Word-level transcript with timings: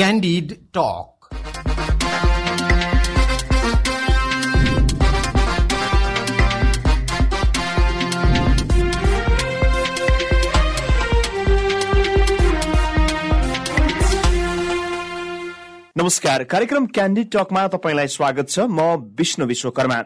Candid 0.00 0.52
Talk. 0.72 1.08
नमस्कार। 15.96 16.44
कार्यक्रम 16.44 16.86
candid 16.86 17.28
टकमा 17.32 17.66
तपाईँलाई 17.68 18.06
स्वागत 18.06 18.48
छ। 18.48 18.58
म 18.60 18.80
विष्णु 19.18 19.46
विश्वकर्मा। 19.46 20.00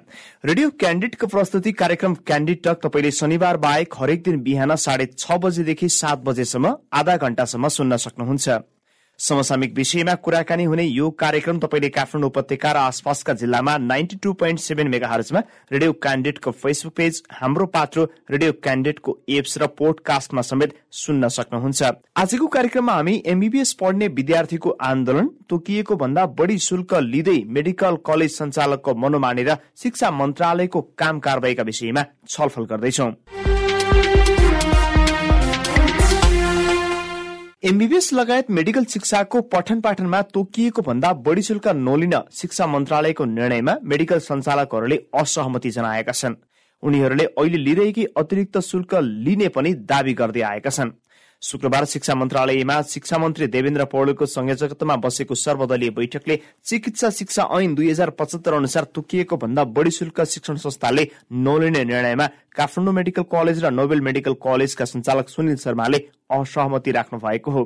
रेडियो 0.44 0.70
क्यान्डिडको 0.70 1.26
प्रस्तुति 1.26 1.72
कार्यक्रम 1.72 2.14
क्यान्डिड 2.26 2.62
टक 2.64 2.82
तपाईँले 2.82 3.10
शनिबार 3.12 3.56
बाहेक 3.62 3.94
हरेक 4.00 4.22
दिन 4.24 4.42
बिहान 4.42 4.76
साढे 4.76 5.06
छ 5.18 5.38
बजेदेखि 5.38 5.88
सात 5.88 6.18
बजेसम्म 6.26 6.76
आधा 6.92 7.16
घण्टासम्म 7.16 7.68
सुन्न 7.68 7.96
सक्नुहुन्छ। 7.96 8.73
समसामिक 9.18 9.74
विषयमा 9.74 10.14
कुराकानी 10.16 10.64
हुने 10.64 10.82
यो 10.84 11.10
कार्यक्रम 11.12 11.58
तपाईँले 11.58 11.88
काठमाडौँ 11.88 12.28
उपत्यका 12.28 12.72
र 12.72 12.76
आसपासका 12.78 13.32
जिल्लामा 13.32 13.76
ninety 13.80 14.16
two 14.22 14.32
point 14.32 14.60
seven 14.60 14.88
mega 14.88 15.08
हर्जमा 15.08 15.40
radio 15.72 15.92
क्यान्डिडेटको 15.94 16.50
फेसबुक 16.52 16.94
पेज 16.94 17.22
हाम्रो 17.32 17.66
पात्रो 17.66 18.04
रेडियो 18.30 18.52
क्यान्डिडेटको 18.58 19.16
एप्स 19.30 19.58
र 19.58 19.66
पोडकास्टमा 19.78 20.42
समेत 20.42 20.74
सुन्न 20.94 21.28
सक्नुहुन्छ। 21.30 21.82
आजको 22.16 22.46
कार्यक्रममा 22.48 22.92
हामी 22.92 23.22
एमबीबीएस 23.26 23.72
पढ्ने 23.80 24.08
विद्यार्थीको 24.18 24.76
आन्दोलन 24.82 25.30
तोकिएको 25.48 25.96
भन्दा 25.96 26.26
बढी 26.34 26.58
शुल्क 26.66 26.94
लिँदै 27.04 27.38
मेडिकल 27.48 27.96
कलेज 28.04 28.30
सञ्चालकको 28.32 28.94
मनोमानेर 28.96 29.54
शिक्षा 29.76 30.10
मन्त्रालयको 30.10 30.80
काम 30.98 31.20
कारवाहीका 31.20 31.62
विषयमा 31.62 32.04
छलफल 32.28 32.64
गर्दैछौं। 32.66 33.10
एमबीबीएस 37.64 38.12
लगायत 38.12 38.50
मेडिकल 38.50 38.84
शिक्षाको 38.84 39.40
पठन 39.52 39.80
पाठनमा 39.80 40.20
तोकिएको 40.34 40.82
भन्दा 40.82 41.12
बढी 41.26 41.42
शुल्क 41.42 41.68
नलिन 41.68 42.14
शिक्षा 42.32 42.66
मन्त्रालयको 42.66 43.24
निर्णयमा 43.24 43.74
मेडिकल 43.82 44.18
सञ्चालकहरूले 44.18 44.98
असहमति 45.20 45.70
जनाएका 45.70 46.12
छन्। 46.12 46.34
उनीहरूले 46.82 47.24
अहिले 47.24 47.58
लिइरहेकी 47.58 48.04
अतिरिक्त 48.16 48.58
शुल्क 48.60 48.94
लिने 49.24 49.48
पनि 49.48 49.72
दावी 49.88 50.14
गर्दै 50.14 50.40
आएका 50.40 50.70
छन्। 50.70 50.90
शुक्रबार 51.44 51.84
शिक्षा 51.84 52.14
मन्त्रालयमा 52.14 52.80
शिक्षा 52.88 53.18
मन्त्री 53.18 53.46
देवेन्द्र 53.46 53.84
पौडेलको 53.92 54.26
संयोजकत्वमा 54.26 54.96
बसेको 54.96 55.34
सर्वदलीय 55.36 55.90
बैठकले 55.90 56.36
चिकित्सा 56.64 57.10
शिक्षा 57.10 57.42
ऐन 57.52 57.74
दुई 57.74 57.90
हजार 57.90 58.10
पचहत्तर 58.18 58.54
अनुसार 58.54 58.84
तोकिएको 58.94 59.36
भन्दा 59.36 59.64
बढी 59.76 59.90
शुल्क 59.90 60.20
शिक्षण 60.24 60.56
संस्थाले 60.64 61.04
नलिने 61.44 61.84
निर्णयमा 61.84 62.26
काठमाडौँ 62.56 62.94
मेडिकल 62.94 63.22
कलेज 63.32 63.64
र 63.64 63.70
नोबेल 63.70 64.00
मेडिकल 64.00 64.34
कलेजका 64.40 64.84
सञ्चालक 64.84 65.28
सुनिल 65.28 65.56
शर्माले 65.56 65.98
असहमति 66.32 66.90
राख्नु 66.90 67.18
भएको 67.20 67.50
हो। 67.50 67.62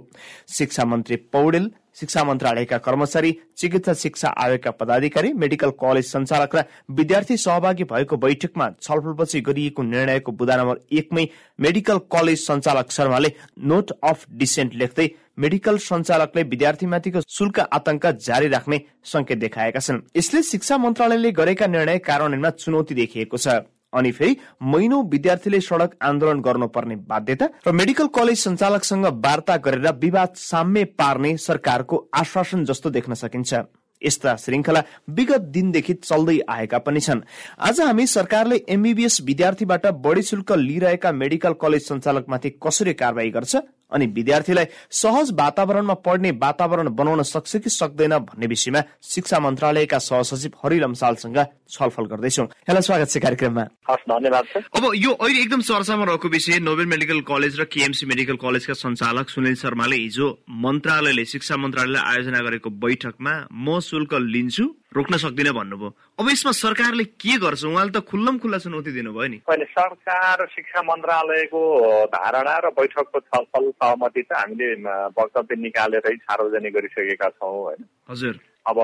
शिक्षा 0.49 0.85
मन्त्री 0.85 1.17
पौडेल 1.33 1.71
शिक्षा 2.01 2.25
मन्त्रालयका 2.25 2.79
कर्मचारी 2.79 3.33
चिकित्सा 3.57 3.93
शिक्षा 3.95 4.29
आयोगका 4.39 4.71
पदाधिकारी 4.81 5.33
मेडिकल 5.35 5.71
कलेज 5.81 6.05
सञ्चालक 6.07 6.55
र 6.57 6.63
विद्यार्थी 6.91 7.37
सहभागी 7.37 7.85
भएको 7.85 8.17
बैठकमा 8.19 8.69
छलफलपछि 8.83 9.41
गरिएको 9.41 9.83
निर्णयको 9.85 10.33
बुदा 10.33 10.57
नम्बर 10.57 10.77
एकमै 10.99 11.25
मेडिकल 11.59 11.99
कलेज 12.13 12.39
सञ्चालक 12.41 12.91
शर्माले 12.91 13.33
नोट 13.65 13.91
अफ 14.03 14.27
डिसेन्ट 14.35 14.75
लेख्दै 14.75 15.09
मेडिकल 15.39 15.79
सञ्चालकले 15.79 16.43
विद्यार्थीमाथिको 16.45 17.21
शुल्क 17.29 17.59
आतंक 17.73 18.07
जारी 18.27 18.49
राख्ने 18.49 18.81
संकेत 19.05 19.39
देखाएका 19.39 19.81
छन्। 19.81 20.01
यसले 20.17 20.43
शिक्षा 20.43 20.79
मन्त्रालयले 20.79 21.31
गरेका 21.33 21.67
निर्णय 21.67 21.99
कार्यान्वयनमा 22.01 22.51
चुनौती 22.59 22.95
देखिएको 22.95 23.37
छ। 23.37 23.49
अनि 23.93 24.13
फेरि 24.13 24.37
महिनौ 24.63 25.03
विद्यार्थीले 25.03 25.61
सड़क 25.61 25.97
आन्दोलन 26.03 26.41
गर्नुपर्ने 26.41 26.97
बाध्यता 27.09 27.49
र 27.67 27.73
मेडिकल 27.73 28.07
कलेज 28.09 28.39
सञ्चालकसँग 28.39 29.07
वार्ता 29.25 29.57
गरेर 29.57 29.93
विवाद 29.97 30.35
साम्य 30.37 30.85
पार्ने 30.99 31.37
सरकारको 31.39 32.09
आश्वासन 32.15 32.65
जस्तो 32.65 32.91
देख्न 32.91 33.15
सकिन्छ। 33.15 33.55
यस्ता 34.03 34.35
श्रृङ्खला 34.37 34.83
विगत 35.11 35.41
दिनदेखि 35.51 35.95
चल्दै 35.95 36.39
आएका 36.49 36.79
पनि 36.79 37.01
छन्। 37.01 37.21
आज 37.59 37.81
हामी 37.81 38.07
सरकारले 38.07 38.57
एमबीबीएस 38.69 39.21
विद्यार्थीबाट 39.21 39.87
बढी 40.05 40.23
शुल्क 40.23 40.53
लिइरहेका 40.53 41.13
मेडिकल 41.13 41.53
कलेज 41.53 41.89
सञ्चालकमाथि 41.89 42.51
कसरी 42.63 42.95
कारवाही 42.95 43.31
गर्छ? 43.31 43.57
अनि 43.93 44.07
विद्यार्थीलाई 44.17 44.67
सहज 44.93 45.33
वातावरणमा 45.39 45.95
पढ्ने 46.07 46.31
वातावरण 46.43 46.89
बनाउन 46.95 47.23
सक्छ 47.23 47.57
कि 47.57 47.71
सक्दैन 47.71 48.17
भन्ने 48.21 48.47
विषयमा 48.47 48.83
शिक्षा 49.03 49.39
मन्त्रालयका 49.41 49.99
सहसचिव 49.99 50.59
हरि 50.65 50.79
लम्सालसँग 50.81 51.39
छलफल 51.71 52.05
गर्दैछौ। 52.13 52.45
हेलो 52.69 52.81
स्वागत 52.81 53.09
छ 53.09 53.19
कार्यक्रममा। 53.19 53.65
धन्यवाद 54.09 54.45
अब 54.77 54.85
यो 54.95 55.13
अहिले 55.13 55.41
एकदम 55.43 55.61
चर्चामा 55.61 56.05
रहेको 56.05 56.29
विषय 56.29 56.59
नोबेल 56.61 56.87
मेडिकल 56.87 57.21
कलेज 57.29 57.61
र 57.61 57.65
केएमसी 57.73 58.07
मेडिकल 58.07 58.37
कलेजका 58.37 58.75
सञ्चालक 58.75 59.29
सुनिल 59.29 59.55
शर्माले 59.55 59.97
हिजो 59.97 60.29
मन्त्रालयले 60.65 61.25
शिक्षा 61.25 61.57
मन्त्रालयले 61.57 62.01
आयोजना 62.01 62.41
गरेको 62.49 62.71
बैठकमा 62.85 63.35
म 63.53 63.81
शुल्क 63.81 64.15
लिन्छु। 64.15 64.65
रोक्न 64.89 65.17
सक्दिनँ 65.21 65.53
भन्नुभयो। 65.53 65.89
अब 66.19 66.27
यसमा 66.31 66.53
सरकारले 66.57 67.05
के 67.21 67.37
गर्छ? 67.39 67.65
उहाँले 67.65 67.93
त 67.93 68.01
खुल्लम 68.09 68.39
खुल्ला 68.41 68.59
चुनौती 68.59 68.91
दिनुभयो 68.97 69.29
नि। 69.29 69.39
अहिले 69.45 69.65
सरकार 69.69 70.47
शिक्षा 70.49 70.81
मन्त्रालयको 70.83 71.61
धारणा 72.09 72.57
र 72.59 72.67
बैठकको 72.73 73.21
छलफल 73.21 73.65
सहमति 73.71 74.23
चाहिँ 74.23 74.41
हामीले 74.43 74.69
वक्तव्य 75.13 75.57
निकालेरै 75.61 76.15
सार्वजनिक 76.25 76.73
गरिसकेका 76.73 77.29
छौँ 77.37 77.53
होइन। 77.69 77.85
हजुर। 78.09 78.35
अब 78.69 78.79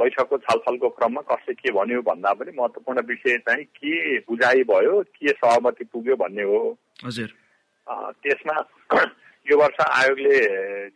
बैठकको 0.00 0.36
छलफलको 0.38 0.88
क्रममा 0.96 1.20
कसले 1.28 1.54
के 1.54 1.70
भन्यो 1.72 2.00
भन्दा 2.08 2.32
पनि 2.40 2.52
महत्त्वपूर्ण 2.56 3.00
विषय 3.04 3.36
चाहिँ 3.44 3.64
के 3.64 4.18
बुझाइ 4.24 4.62
भयो 4.64 5.00
के 5.12 5.32
सहमति 5.32 5.84
पुग्यो 5.92 6.16
भन्ने 6.16 6.42
हो। 6.42 6.60
हजुर। 7.04 7.30
त्यसमा 7.88 8.56
यो 9.46 9.56
वर्ष 9.58 9.78
आयोगले 9.80 10.34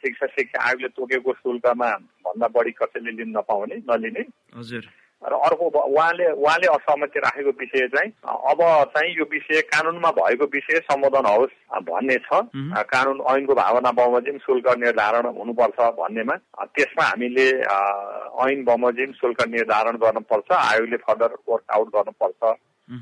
शिक्षा 0.03 0.27
शिक्षा 0.27 0.67
आयोगले 0.67 0.89
तोकेको 0.89 1.33
शुल्कमा 1.33 1.89
भन्दा 2.27 2.49
बढी 2.53 2.71
कसैले 2.71 3.11
लिन 3.11 3.31
नपाउने 3.37 3.77
नलिने। 3.89 4.25
हजुर। 4.59 4.85
र 5.23 5.33
अर्को 5.33 5.65
उहाँले 5.73 6.27
उहाँले 6.37 6.67
असहमति 6.69 7.19
राखेको 7.19 7.51
विषय 7.57 7.87
चाहिँ 7.89 8.11
अब 8.29 8.61
चाहिँ 8.93 9.13
यो 9.17 9.25
विषय 9.25 9.61
कानुनमा 9.73 10.11
भएको 10.21 10.45
विषय 10.53 10.79
सम्बोधन 10.85 11.27
होस् 11.27 11.55
भन्ने 11.81 12.17
छ। 12.27 12.45
कानुन 12.93 13.21
ऐनको 13.33 13.55
भावना 13.55 13.91
बमोजिम 13.97 14.37
शुल्क 14.45 14.69
निर्धारण 14.79 15.27
हुनुपर्छ 15.33 15.81
भन्नेमा 15.97 16.37
त्यसमा 16.77 17.05
हामीले 17.05 17.49
ऐन 17.49 18.65
बमोजिम 18.69 19.13
शुल्क 19.13 19.41
निर्धारण 19.49 19.97
गर्नुपर्छ 20.05 20.53
आयोगले 20.53 20.97
फर्दर 21.09 21.37
वर्क 21.49 21.73
आउट 21.73 21.89
गर्नुपर्छ 21.97 22.53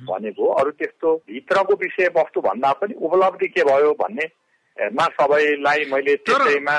भनेको 0.07 0.53
अरू 0.53 0.71
त्यस्तो 0.79 1.17
भित्रको 1.27 1.75
विषय 1.75 2.07
वस्तु 2.17 2.41
भन्दा 2.41 2.73
पनि 2.79 2.95
उपलब्धि 3.03 3.49
के 3.49 3.65
भयो 3.65 3.93
भन्ने 3.99 4.27
मा 4.77 5.07
सबैलाई 5.17 5.85
मैले 5.85 6.15
त्यसैमा 6.27 6.77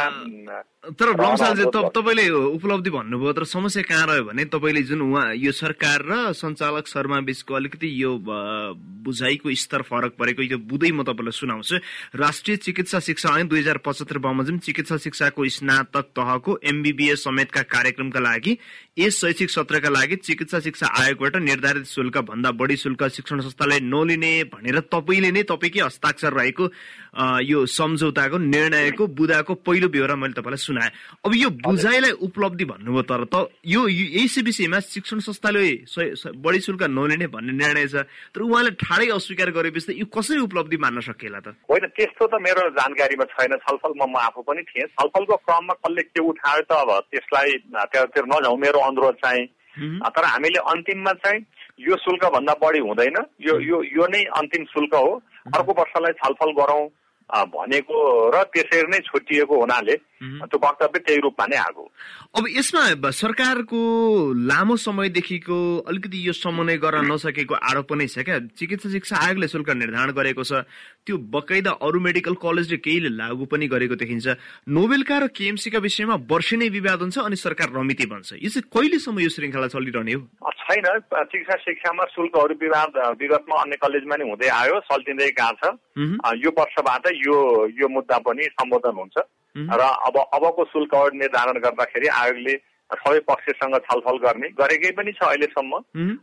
तर 0.83 1.15
रमसालजी 1.15 1.63
तपाईँले 1.95 2.27
उपलब्धि 2.59 2.89
भन्नुभयो 2.91 3.31
तर 3.33 3.43
समस्या 3.47 3.83
कहाँ 3.87 4.07
रह्यो 4.07 4.23
भने 4.27 4.45
तपाईँले 4.51 4.81
जुन 4.83 5.01
उहाँ 5.01 5.33
यो 5.39 5.51
सरकार 5.55 6.03
र 6.03 6.33
सञ्चालक 6.35 6.87
शर्मा 6.87 7.19
बिचको 7.23 7.53
अलिकति 7.55 7.87
यो 8.03 8.11
बुझाइको 8.19 9.53
स्तर 9.63 9.81
फरक 9.87 10.19
परेको 10.19 10.43
यो 10.43 10.57
बुझै 10.59 10.91
म 10.91 11.07
तपाईँलाई 11.07 11.31
सुनाउँछु। 11.39 11.79
राष्ट्रिय 12.19 12.57
चिकित्सा 12.67 12.99
शिक्षा 12.99 13.29
ऐन 13.31 13.47
दुई 13.47 13.59
हजार 13.59 13.77
पचहत्तर 13.79 14.17
बमोजिम 14.19 14.57
चिकित्सा 14.59 14.97
शिक्षाको 14.99 15.47
स्नातक 15.47 16.11
तहको 16.19 16.59
एमबिबिएस 16.61 17.23
समेतका 17.23 17.61
कार्यक्रमका 17.63 18.19
लागि 18.19 18.57
यस 18.99 19.19
शैक्षिक 19.21 19.49
सत्रका 19.49 19.89
लागि 19.89 20.15
चिकित्सा 20.19 20.59
शिक्षा 20.67 20.87
आयोगबाट 20.99 21.35
निर्धारित 21.47 21.85
शुल्क 21.87 22.17
भन्दा 22.27 22.51
बढी 22.59 22.75
शुल्क 22.75 23.07
शिक्षण 23.07 23.39
संस्थाले 23.39 23.79
नलिने 23.79 24.33
भनेर 24.51 24.79
तपाईँले 24.91 25.31
नै 25.31 25.43
तपाईँकै 25.47 25.79
हस्ताक्षर 25.79 26.33
रहेको 26.33 26.69
यो 27.47 27.65
सम्झौताको 27.71 28.37
निर्णयको 28.37 29.07
बुदाको 29.15 29.53
पहिलो 29.63 29.89
बेहोरा 29.89 30.15
मैले 30.15 30.33
तपाईँलाई 30.33 30.72
सुनाएँ 30.73 30.91
अब 31.25 31.31
यो 31.37 31.49
बुझाइलाई 31.61 32.11
उपलब्धि 32.25 32.65
भन्नुभयो 32.65 33.01
तर 33.05 33.23
त 33.29 33.35
यो 33.61 33.87
यही 33.87 34.41
विषयमा 34.41 34.79
शिक्षण 34.81 35.19
संस्थाले 35.21 35.85
बढी 36.41 36.59
शुल्क 36.59 36.83
नलिने 36.89 37.27
भन्ने 37.29 37.53
निर्णय 37.53 37.87
छ। 37.87 37.95
तर 38.33 38.41
उहाँले 38.41 38.71
ठाडै 38.81 39.07
अस्वीकार 39.13 39.49
गरेपछि 39.53 39.93
त 39.93 39.97
यो 40.01 40.05
कसरी 40.09 40.41
उपलब्धि 40.49 40.77
मान्न 40.81 40.99
सकिएला 41.05 41.39
त? 41.39 41.47
होइन 41.69 41.85
त्यस्तो 41.93 42.23
त 42.27 42.33
मेरो 42.41 42.61
जानकारीमा 42.73 43.25
छैन। 43.37 43.53
छलफलमा 43.61 44.05
म 44.09 44.15
आफू 44.17 44.41
पनि 44.41 44.61
थिएँ। 44.65 44.89
छलफलको 44.97 45.35
क्रममा 45.45 45.73
कसले 45.77 46.01
के 46.09 46.19
उठायो 46.19 46.61
त 46.65 46.71
अब 46.73 46.89
त्यसलाई 47.13 47.51
त्यतातिर 47.69 48.25
नजाउँ 48.25 48.57
मेरो 48.57 48.79
अनुरोध 48.79 49.15
चाहिँ। 49.21 49.45
तर 50.09 50.25
हामीले 50.25 50.59
अन्तिममा 50.73 51.13
चाहिँ 51.21 51.39
यो 51.79 51.95
शुल्क 51.97 52.23
भन्दा 52.33 52.53
बढी 52.61 52.79
हुँदैन। 52.79 53.17
यो 53.41 53.53
यो 53.59 53.77
यो 53.83 54.05
नै 54.09 54.23
अन्तिम 54.41 54.63
शुल्क 54.73 54.93
हो। 54.95 55.11
अर्को 55.53 55.71
वर्षलाई 55.73 56.13
छलफल 56.21 56.51
गरौँ। 56.57 56.83
भनेको 57.29 57.95
र 58.29 58.43
त्यसरी 58.53 58.87
नै 58.91 58.99
छुट्टिएको 59.05 59.55
हुनाले 59.59 59.95
त्यो 60.23 60.57
वक्तव्य 60.63 60.99
त्यही 60.99 61.19
रूपमा 61.19 61.45
नै 61.51 61.57
आएको 61.57 61.83
अब 62.39 62.43
यसमा 62.49 63.11
सरकारको 63.11 63.79
लामो 64.49 64.75
समयदेखिको 64.79 65.57
अलिकति 65.87 66.17
यो 66.27 66.33
समन्वय 66.33 66.77
गर्न 66.77 67.11
नसकेको 67.11 67.55
आरोप 67.55 67.85
पनि 67.89 68.07
छ 68.07 68.23
क्या। 68.23 68.39
चिकित्सा 68.55 68.89
शिक्षा 68.89 69.15
आयोगले 69.19 69.47
शुल्क 69.47 69.69
निर्धारण 69.69 70.11
गरेको 70.15 70.43
छ। 70.43 70.63
त्यो 71.05 71.17
बकैदा 71.17 71.71
अरू 71.83 71.99
मेडिकल 71.99 72.33
कलेजले 72.39 72.77
केहीले 72.79 73.09
लागू 73.19 73.45
पनि 73.51 73.67
गरेको 73.67 73.95
देखिन्छ। 73.99 74.27
नोबेलका 74.71 75.17
र 75.19 75.27
केएमसीका 75.35 75.79
विषयमा 75.83 76.15
वर्षे 76.23 76.55
नै 76.57 76.67
विवाद 76.71 76.99
हुन्छ 77.03 77.17
अनि 77.19 77.35
सरकार 77.35 77.67
रमिती 77.75 78.05
बन्छ। 78.07 78.39
यो 78.39 78.49
चाहिँ 78.49 78.69
कहिलेसम्म 78.71 79.19
यो 79.19 79.29
श्रृङ्खला 79.29 79.67
चलिरहने 79.67 80.13
हो? 80.13 80.21
छैन। 80.63 80.87
चिकित्सा 81.11 81.55
शिक्षामा 81.59 82.03
शुल्कहरू 82.15 82.55
विवाद 82.55 82.91
विगतमा 83.19 83.55
अन्य 83.61 83.75
कलेजमा 83.83 84.15
नै 84.15 84.25
हुँदै 84.31 84.47
आयो। 84.47 84.79
सल्टिँदै 84.87 85.29
गएको 85.35 85.51
छ। 85.59 85.63
यो 86.39 86.49
वर्षबाट 86.57 87.05
यो 87.25 87.37
यो 87.79 87.87
मुद्दा 87.89 88.17
पनि 88.27 88.43
सम्बोधन 88.59 88.95
हुन्छ। 88.99 89.17
र 89.55 89.81
अब 90.07 90.15
अबको 90.33 90.63
शुल्कहरू 90.65 91.17
निर्धारण 91.17 91.59
गर्दाखेरि 91.61 92.07
आयोगले 92.19 92.55
सबै 92.89 93.19
पक्षसँग 93.27 93.75
छलफल 93.85 94.17
गर्ने 94.23 94.47
गरेकै 94.59 94.91
पनि 94.97 95.11
छ 95.13 95.23
अहिलेसम्म। 95.23 95.73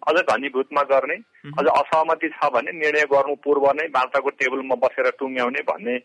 अझ 0.08 0.16
घनीभूतमा 0.22 0.82
गर्ने 0.92 1.16
अझ 1.58 1.66
असहमति 1.66 2.28
छ 2.28 2.50
भने 2.54 2.72
निर्णय 2.78 3.04
गर्नु 3.12 3.34
पूर्व 3.44 3.66
नै 3.80 3.86
वार्ताको 3.96 4.30
टेबलमा 4.38 4.74
बसेर 4.82 5.10
टुङ्ग्याउने 5.18 5.62
भन्ने 5.70 5.96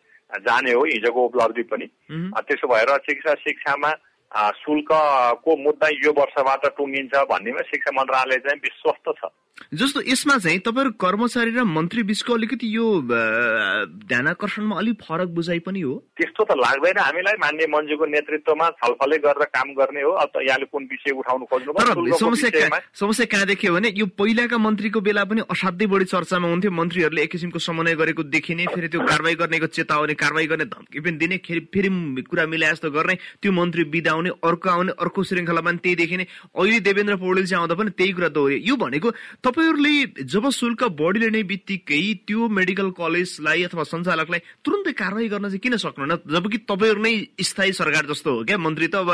जाने 0.46 0.72
हो 0.74 0.84
हिजोको 0.86 1.26
उपलब्धि 1.26 1.64
पनि। 1.70 1.88
त्यसो 2.10 2.68
भएर 2.68 2.98
चिकित्सा 3.06 3.34
शिक्षामा 3.46 3.92
शुल्कको 4.36 5.56
मुद्दा 5.64 5.88
यो 6.04 6.12
वर्षबाट 6.20 6.64
टुङ्गिन्छ 6.78 7.14
भन्नेमा 7.32 7.62
शिक्षा 7.72 7.92
मन्त्रालय 7.96 8.38
चाहिँ 8.46 8.60
विश्वस्त 8.64 9.08
छ। 9.20 9.32
जस्तो 9.56 10.02
यसमा 10.04 10.36
चाहिँ 10.44 10.60
तपाईँहरू 10.60 10.92
कर्मचारी 11.00 11.52
र 11.56 11.64
मन्त्री 11.64 12.04
बिचको 12.04 12.34
अलिकति 12.34 12.68
यो 12.76 12.86
ध्यानकर्षणमा 13.08 14.76
अलिक 14.76 14.96
फरक 15.00 15.30
बुझाइ 15.32 15.60
पनि 15.64 15.82
हो। 15.82 15.94
त्यस्तो 16.20 16.44
त 16.44 16.52
लाग्दैन 16.60 17.00
हामीलाई 17.00 17.40
मान्य 17.40 17.68
मन्जुको 17.72 18.06
नेतृत्वमा 18.06 18.68
छलफलै 18.84 19.18
गरेर 19.24 19.48
काम 19.56 19.72
गर्ने 19.80 20.02
हो। 20.04 20.12
अब 20.12 20.32
यहाँले 20.44 20.66
कुन 20.68 20.84
विषय 20.92 21.16
उठाउनु 21.16 21.46
खोज्नु 21.48 21.72
समस्या 22.20 22.68
समस्या 23.00 23.26
कहाँ 23.32 23.48
देखियो 23.48 23.74
भने 23.80 23.90
यो 23.96 24.06
पहिलाका 24.20 24.58
मन्त्रीको 24.60 25.00
बेला 25.00 25.24
पनि 25.24 25.42
असाध्यै 25.48 25.88
बढी 25.88 26.06
चर्चामा 26.12 26.48
हुन्थ्यो। 26.52 26.72
मन्त्रीहरूले 26.76 27.24
एक 27.24 27.32
किसिमको 27.32 27.60
समन्वय 27.64 27.96
गरेको 27.96 28.24
देखिने 28.36 28.66
फेरि 28.76 28.88
त्यो 28.92 29.08
कारवाही 29.08 29.36
गर्नेको 29.40 29.68
चेतावनी 29.72 30.14
कारवाही 30.20 30.48
गर्ने 30.52 30.66
धम्की 30.68 31.00
पनि 31.00 31.16
दिने 31.16 31.38
फेरि 31.48 31.90
कुरा 32.28 32.46
मिलाए 32.52 32.76
जस्तो 32.76 32.92
गर्ने। 32.92 33.16
त्यो 33.40 33.52
मन्त्री 33.56 33.84
बिदा 33.88 34.12
आउने 34.26 34.50
अर्को 34.50 34.70
आउने 34.70 34.92
अर्को 34.98 35.24
श्रृङ्खलामा 35.24 35.70
पनि 35.70 35.78
त्यही 35.78 35.96
देखिने 35.96 36.26
अहिले 36.56 36.80
देवेन्द्र 36.80 37.16
पौडेल 37.16 37.46
चाहिँ 37.46 37.62
आउँदा 37.62 37.76
पनि 37.76 37.92
त्यही 37.94 38.12
कुरा 38.12 38.30
दोहोऱ्यो। 38.30 38.58
यो 38.66 38.76
भनेको 38.76 39.10
तपाईँहरूले 39.44 40.26
जब 40.26 40.50
शुल्क 40.50 40.84
बढी 40.98 41.20
लिने 41.20 41.44
बित्तिकै 41.44 42.02
त्यो 42.26 42.48
मेडिकल 42.50 42.90
कलेजलाई 42.98 43.64
अथवा 43.70 43.84
सञ्चालकलाई 43.84 44.42
तुरन्तै 44.66 44.94
कारवाही 44.94 45.28
गर्न 45.30 45.46
चाहिँ 45.46 45.60
किन 45.60 45.78
सक्नुहुन्न? 45.78 46.16
जबकि 46.26 46.58
तपाईँहरू 46.66 47.02
नै 47.02 47.14
स्थायी 47.38 47.72
सरकार 47.74 48.06
जस्तो 48.10 48.30
हो 48.32 48.44
क्या 48.44 48.58
मन्त्री 48.58 48.88
त 48.88 48.96
अब 48.96 49.10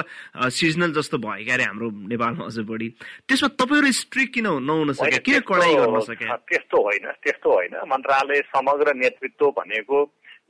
सिजनल 0.49 0.91
जस्तो 0.95 1.17
भयो 1.17 1.43
क्या 1.45 1.55
अरे 1.55 1.63
हाम्रो 1.67 1.87
नेपालमा 2.07 2.45
अझ 2.45 2.57
बढी। 2.63 2.87
त्यसमा 3.27 3.49
तपाईँहरू 3.59 3.91
स्ट्रिक्ट 3.91 4.33
किन 4.33 4.47
नहुन 4.61 4.93
सके? 4.93 5.17
किन 5.19 5.39
कडाई 5.43 5.73
गर्न 5.75 5.99
सके? 6.07 6.25
त्यस्तो 6.25 6.77
होइन 6.77 7.05
त्यस्तो 7.23 7.49
होइन। 7.51 7.73
मन्त्रालय 7.91 8.39
समग्र 8.51 8.93
नेतृत्व 8.95 9.49
भनेको 9.57 9.97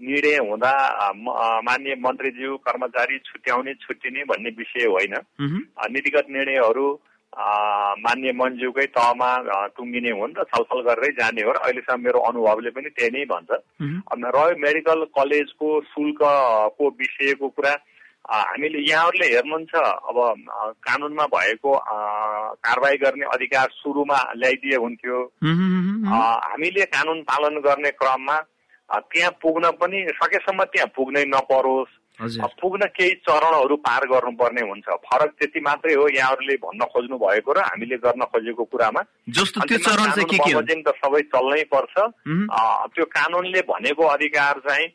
निर्णय 0.01 0.37
हुँदा 0.49 0.73
मान्य 1.61 1.95
मन्त्रीज्यू 2.01 2.57
कर्मचारी 2.65 3.17
छुट्याउने 3.19 3.73
छुट्टिने 3.81 4.23
भन्ने 4.25 4.49
विषय 4.57 4.85
होइन। 4.87 5.15
नीतिगत 5.91 6.25
निर्णयहरू 6.29 6.87
मान्य 8.05 8.31
मन्जुकै 8.35 8.85
तहमा 8.91 9.29
टुङ्गिने 9.77 10.11
हुन् 10.11 10.35
र 10.35 10.43
छलफल 10.51 10.79
गरेरै 10.83 11.11
जाने 11.15 11.41
हो 11.41 11.51
र 11.51 11.57
अहिलेसम्म 11.63 12.03
मेरो 12.03 12.19
अनुभवले 12.27 12.69
पनि 12.75 12.89
त्यही 12.91 13.11
नै 13.11 13.23
भन्छ। 13.25 13.51
रह्यो 14.35 14.57
मेडिकल 14.59 14.99
कलेजको 15.15 15.69
शुल्कको 15.91 16.89
विषयको 16.99 17.47
कुरा 17.55 17.73
हामीले 18.31 18.79
यहाँहरूले 18.83 19.27
हेर्नुहुन्छ। 19.33 19.73
अब 19.75 20.17
कानुनमा 20.83 21.25
भएको 21.31 21.71
कारवाही 22.59 22.97
गर्ने 23.03 23.25
अधिकार 23.31 23.67
सुरुमा 23.79 24.19
ल्याइदिए 24.35 24.77
हुन्थ्यो। 24.83 25.17
हामीले 25.41 26.85
कानुन 26.91 27.19
पालन 27.23 27.55
गर्ने 27.63 27.91
क्रममा 27.95 28.37
त्यहाँ 28.91 29.31
पुग्न 29.41 29.71
पनि 29.79 29.99
सकेसम्म 30.19 30.63
त्यहाँ 30.71 30.91
पुग्नै 30.95 31.23
नपरोस्। 31.27 31.91
पुग्न 32.61 32.85
केही 32.93 33.11
चरणहरू 33.25 33.75
पार 33.81 34.05
गर्नुपर्ने 34.05 34.61
हुन्छ। 34.61 34.87
फरक 35.05 35.29
त्यति 35.39 35.59
मात्रै 35.59 35.93
हो 35.93 36.07
यहाँहरूले 36.07 36.55
भन्न 36.61 36.85
खोज्नु 36.93 37.17
भएको 37.17 37.51
र 37.51 37.59
हामीले 37.65 37.97
गर्न 37.97 38.21
खोजेको 38.29 38.63
कुरामा। 38.69 39.01
बमोजिम 40.53 40.81
त 40.85 40.89
सबै 41.01 41.21
चल्नै 41.33 41.63
पर्छ। 41.73 41.95
त्यो 42.93 43.05
कानुनले 43.15 43.61
भनेको 43.65 44.03
अधिकार 44.05 44.59
चाहिँ 44.67 44.87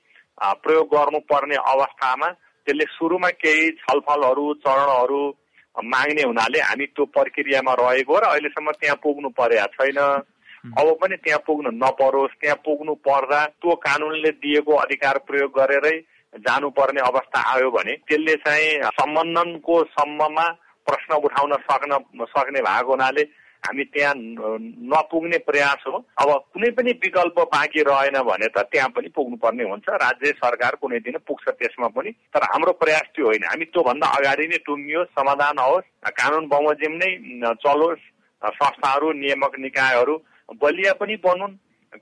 प्रयोग 0.63 0.87
गर्नुपर्ने 0.95 1.57
अवस्थामा 1.57 2.29
त्यसले 2.67 2.85
सुरुमा 2.95 3.31
केही 3.43 3.71
छलफलहरू 3.83 4.47
चरणहरू 4.63 5.23
माग्ने 5.77 6.23
हुनाले 6.23 6.61
हामी 6.61 6.87
त्यो 6.95 7.05
प्रक्रियामा 7.11 7.73
रहेको 7.81 8.15
र 8.19 8.25
अहिलेसम्म 8.31 8.71
त्यहाँ 8.71 8.97
पुग्नु 9.03 9.29
परेका 9.35 9.67
छैन। 9.75 9.99
अब 10.75 10.93
पनि 11.01 11.17
त्यहाँ 11.25 11.43
पुग्नु 11.47 11.71
नपरोस् 11.77 12.39
त्यहाँ 12.41 12.57
पुग्नु 12.67 12.95
पर्दा 13.07 13.45
त्यो 13.63 13.75
कानुनले 13.87 14.31
दिएको 14.43 14.75
अधिकार 14.77 15.19
प्रयोग 15.27 15.51
गरेरै 15.59 15.97
जानुपर्ने 16.35 17.01
अवस्था 17.01 17.41
आयो 17.53 17.71
भने 17.71 17.93
त्यसले 18.09 18.35
चाहिँ 18.45 18.93
सम्बन्धनको 18.99 19.83
सम्ममा 19.95 20.47
प्रश्न 20.87 21.15
उठाउन 21.27 21.53
सक्न 21.67 21.99
सक्ने 22.27 22.61
भएको 22.63 22.91
हुनाले 22.91 23.23
हामी 23.63 23.85
त्यहाँ 23.85 24.15
नपुग्ने 24.93 25.39
प्रयास 25.49 25.85
हो। 25.87 25.99
अब 26.23 26.29
कुनै 26.55 26.71
पनि 26.71 26.93
विकल्प 27.03 27.39
बाँकी 27.55 27.83
रहेन 27.83 28.19
भने 28.23 28.49
त 28.49 28.63
त्यहाँ 28.71 28.89
पनि 28.95 29.09
पुग्नुपर्ने 29.17 29.65
हुन्छ। 29.65 29.89
राज्य 29.89 30.33
सरकार 30.43 30.75
कुनै 30.81 30.99
दिन 31.01 31.17
पुग्छ 31.27 31.49
त्यसमा 31.49 31.89
पनि। 31.89 32.11
तर 32.35 32.43
हाम्रो 32.53 32.73
प्रयास 32.83 33.07
त्यो 33.15 33.27
होइन। 33.27 33.45
हामी 33.45 33.65
त्योभन्दा 33.65 34.07
अगाडि 34.19 34.47
नै 34.47 34.59
टुङ्गियोस् 34.67 35.15
समाधान 35.19 35.59
होस् 35.59 35.91
कानुन 36.21 36.47
बमोजिम 36.47 36.93
नै 37.03 37.11
चलोस्। 37.65 38.03
संस्थाहरू 38.43 39.13
नियामक 39.13 39.59
निकायहरू 39.59 40.15
बलिया 40.55 40.93
पनि 40.93 41.17
बनुन् 41.17 41.55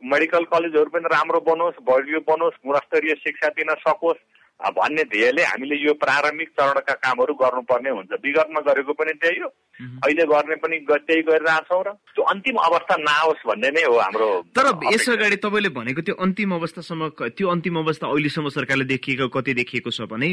मेडिकल 0.04 0.44
कलेजहरू 0.44 0.90
पनि 0.90 1.08
राम्रो 1.12 1.40
बनोस् 1.40 1.82
बलियो 1.82 2.20
बनोस् 2.20 2.60
गुणस्तरीय 2.66 3.14
शिक्षा 3.14 3.48
दिन 3.48 3.74
सकोस् 3.74 4.22
भन्ने 4.60 5.02
ध्येयले 5.02 5.42
हामीले 5.42 5.76
यो 5.76 5.92
प्रारम्भिक 5.94 6.48
चरणका 6.48 6.94
कामहरू 6.94 7.34
गर्नुपर्ने 7.34 7.90
हुन्छ। 7.90 8.12
विगतमा 8.24 8.60
गरेको 8.60 8.92
पनि 8.92 9.12
त्यही 9.12 9.40
हो। 9.40 9.48
अहिले 9.74 10.24
गर्ने 10.30 10.56
पनि 10.62 10.76
त्यही 10.86 11.22
गरिरहेछौँ 11.26 11.82
र 11.82 11.88
त्यो 12.14 12.22
अन्तिम 12.24 12.56
अवस्था 12.62 12.94
नआओस् 13.00 13.46
भन्ने 13.46 13.70
नै 13.74 13.82
हो 13.84 13.96
हाम्रो 13.98 14.28
तर 14.54 14.66
यस 14.92 15.08
अगाडि 15.10 15.36
तपाईँले 15.42 15.70
भनेको 15.74 16.00
त्यो 16.06 16.14
अन्तिम 16.14 16.54
अवस्थासम्म 16.54 17.02
त्यो 17.34 17.48
अन्तिम 17.48 17.74
अवस्था 17.82 18.06
अहिलेसम्म 18.06 18.48
सरकारले 18.54 18.84
देखिएको 18.86 19.28
कति 19.34 19.54
देखिएको 19.54 19.90
छ 19.90 20.06
भने 20.06 20.28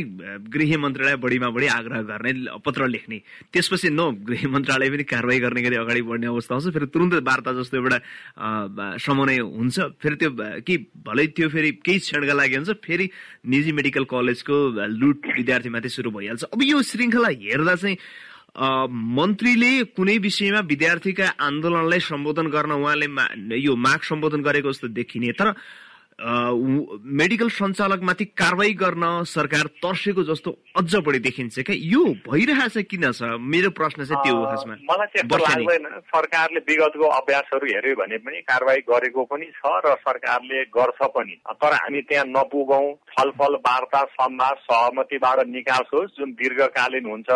गृह 0.53 0.77
मन्त्रालय 0.77 1.15
बढीमा 1.17 1.49
बढी 1.49 1.67
आग्रह 1.73 2.01
गर्ने 2.11 2.31
पत्र 2.61 2.87
लेख्ने। 2.87 3.17
त्यसपछि 3.49 3.89
नो 3.89 4.05
गृह 4.29 4.47
मन्त्रालय 4.47 4.89
पनि 4.89 5.03
कारवाही 5.09 5.39
गर्ने 5.39 5.61
गरी 5.61 5.75
अगाडि 5.75 6.01
बढ्ने 6.01 6.27
अवस्था 6.27 6.55
आउँछ 6.55 6.73
फेरि 6.73 6.87
तुरन्त 6.93 7.13
वार्ता 7.25 7.51
जस्तो 7.57 7.77
एउटा 7.77 7.97
समन्वय 9.01 9.39
हुन्छ। 9.41 9.79
फेरि 10.01 10.15
त्यो 10.21 10.29
कि 10.61 10.77
भलै 11.01 11.25
त्यो 11.35 11.49
फेरि 11.49 11.71
केही 11.81 11.99
क्षणका 11.99 12.33
लागि 12.33 12.55
हुन्छ 12.55 12.77
फेरि 12.85 13.09
निजी 13.49 13.71
मेडिकल 13.73 14.03
कलेजको 14.05 14.55
लुट 15.01 15.19
विद्यार्थीमाथि 15.37 15.89
सुरु 15.89 16.09
भइहाल्छ। 16.11 16.43
अब 16.53 16.59
यो 16.61 16.81
श्रृङ्खला 16.81 17.29
हेर्दा 17.41 17.75
चाहिँ 17.75 17.97
मन्त्रीले 18.55 19.71
कुनै 19.95 20.17
विषयमा 20.17 20.59
विद्यार्थीका 20.67 21.27
आन्दोलनलाई 21.39 21.99
सम्बोधन 21.99 22.47
गर्न 22.51 22.71
उहाँले 22.71 23.57
यो 23.57 23.75
माग 23.75 24.01
सम्बोधन 24.03 24.41
गरेको 24.43 24.71
जस्तो 24.71 24.87
देखिने 24.91 25.31
तर 25.39 25.53
मेडिकल 26.21 27.49
सञ्चालकमाथि 27.49 28.25
कारवाही 28.37 28.73
गर्न 28.77 29.23
सरकार 29.25 29.67
तर्सेको 29.81 30.23
जस्तो 30.23 30.51
अझ 30.77 30.95
बढी 31.01 31.19
देखिन्छ 31.19 31.59
क्या? 31.65 31.75
यो 31.75 32.03
भइरहेछ 32.27 32.77
किन 32.85 33.11
छ? 33.11 33.23
मेरो 33.41 33.69
प्रश्न 33.73 34.05
चाहिँ 34.05 34.21
त्यो 34.21 34.35
हो 34.37 34.45
खासमा। 34.45 34.75
मलाई 34.85 35.07
त्यस्तो 35.17 35.37
लाग्दैन। 35.37 35.87
सरकारले 36.13 36.59
विगतको 36.67 37.07
अभ्यासहरू 37.09 37.65
हेऱ्यो 37.73 37.95
भने 37.97 38.17
पनि 38.21 38.41
कारवाही 38.45 38.81
गरेको 38.85 39.23
पनि 39.31 39.45
छ 39.49 39.65
र 39.81 39.95
सरकारले 40.05 40.61
गर्छ 40.69 40.99
पनि। 41.15 41.35
तर 41.57 41.73
हामी 41.73 42.01
त्यहाँ 42.05 42.25
नपुगौँ। 42.29 42.85
छलफल 43.17 43.53
वार्ता 43.65 44.03
संवाद 44.13 44.57
सहमतिबाट 44.69 45.39
निकास 45.47 45.89
होस् 45.89 46.15
जुन 46.19 46.37
दीर्घकालीन 46.37 47.09
हुन्छ 47.09 47.29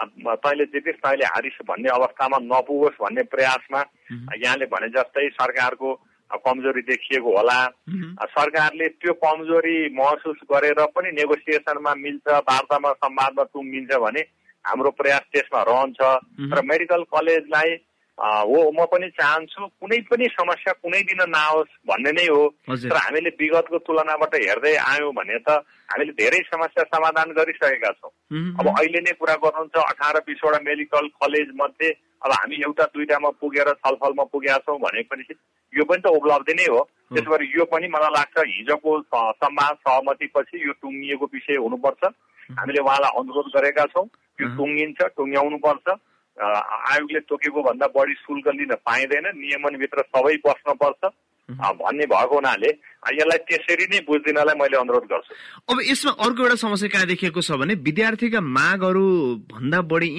तैँले 0.00 0.64
जितिस् 0.64 1.02
तैँले 1.04 1.24
हारिस 1.24 1.58
भन्ने 1.68 1.88
अवस्थामा 1.88 2.38
नपुगोस् 2.42 3.02
भन्ने 3.02 3.22
प्रयासमा 3.22 3.80
यहाँले 4.36 4.66
भने 4.66 4.88
जस्तै 4.88 5.28
सरकारको 5.28 5.94
कमजोरी 6.30 6.82
देखिएको 6.82 7.30
होला। 7.36 7.58
सरकारले 8.24 8.88
त्यो 8.88 9.12
कमजोरी 9.12 9.76
महसुस 9.94 10.36
गरेर 10.52 10.80
पनि 10.94 11.10
नेगोसिएसनमा 11.10 11.94
मिल्छ 11.94 12.26
वार्तामा 12.28 12.92
संवादमा 12.92 13.42
टुङ्गिन्छ 13.42 13.92
भने 13.98 14.20
हाम्रो 14.64 14.90
प्रयास 14.90 15.24
त्यसमा 15.32 15.62
रहन्छ। 15.62 16.00
र 16.54 16.62
मेडिकल 16.64 17.02
कलेजलाई 17.10 17.70
हो 18.20 18.58
म 18.76 18.84
पनि 18.92 19.08
चाहन्छु 19.16 19.66
कुनै 19.80 19.98
पनि 20.10 20.26
समस्या 20.36 20.72
कुनै 20.84 21.00
दिन 21.08 21.22
नआओस् 21.32 21.72
भन्ने 21.88 22.12
नै 22.12 22.26
हो। 22.28 22.42
तर 22.68 22.96
हामीले 22.96 23.30
विगतको 23.40 23.78
तुलनाबाट 23.80 24.34
हेर्दै 24.34 24.74
आयौँ 24.76 25.12
भने 25.16 25.38
त 25.40 25.64
हामीले 25.88 26.12
धेरै 26.20 26.40
समस्या 26.52 26.84
समाधान 26.92 27.32
गरिसकेका 27.32 27.90
छौँ। 27.96 28.12
अब 28.60 28.66
अहिले 28.68 29.00
नै 29.00 29.12
कुरा 29.16 29.34
गर्नुहुन्छ 29.40 29.76
अठार 29.76 30.20
बिसवटा 30.28 30.60
मेडिकल 30.68 31.08
कलेज 31.16 31.48
मध्ये 31.56 31.88
अब 32.20 32.30
हामी 32.32 32.56
एउटा 32.68 32.84
दुइटामा 32.92 33.30
पुगेर 33.40 33.72
छलफलमा 33.80 34.24
पुगेका 34.28 34.58
छौँ 34.68 34.78
भनेपछि 34.84 35.34
यो 35.72 35.84
पनि 35.88 36.02
त 36.04 36.12
उपलब्धि 36.20 36.54
नै 36.60 36.66
हो। 36.68 36.80
त्यसो 37.14 37.30
गरी 37.30 37.46
यो 37.56 37.64
पनि 37.72 37.88
मलाई 37.88 38.12
लाग्छ 38.20 38.36
हिजोको 38.36 38.90
सम्मान 39.40 39.72
सहमतिपछि 39.80 40.56
यो 40.66 40.72
टुङ्गिएको 40.82 41.26
विषय 41.32 41.56
हुनुपर्छ। 41.56 42.04
हामीले 42.60 42.80
उहाँलाई 42.84 43.12
अनुरोध 43.16 43.48
गरेका 43.56 43.84
छौँ। 43.96 44.06
यो 44.40 44.46
टुङ्गिन्छ 44.60 44.98
टुङ्ग्याउनुपर्छ। 45.16 45.86
आयोगले 46.40 47.20
तोकेको 47.28 47.62
भन्दा 47.62 47.86
बढी 47.92 48.14
शुल्क 48.16 48.46
लिन 48.56 48.74
पाइँदैन। 48.80 49.26
नियमनभित्र 49.36 50.02
सबै 50.08 50.36
बस्नुपर्छ 50.46 51.02
भन्ने 51.50 52.06
भएको 52.06 52.34
हुनाले 52.34 52.68
यसलाई 53.10 53.38
त्यसरी 53.42 53.84
नै 53.90 54.00
बुझिदिनलाई 54.06 54.54
मैले 54.54 54.76
अनुरोध 54.78 55.04
गर्छु। 55.10 55.34
अब 55.66 55.76
यसमा 55.82 56.12
अर्को 56.24 56.42
एउटा 56.42 56.56
समस्या 56.56 56.88
कहाँ 56.88 57.06
देखिएको 57.06 57.40
छ 57.42 57.58
भने 57.58 57.74
विद्यार्थीका 57.82 58.40
मागहरू 58.40 59.06
भन्दा 59.50 59.80
बढी 59.82 60.10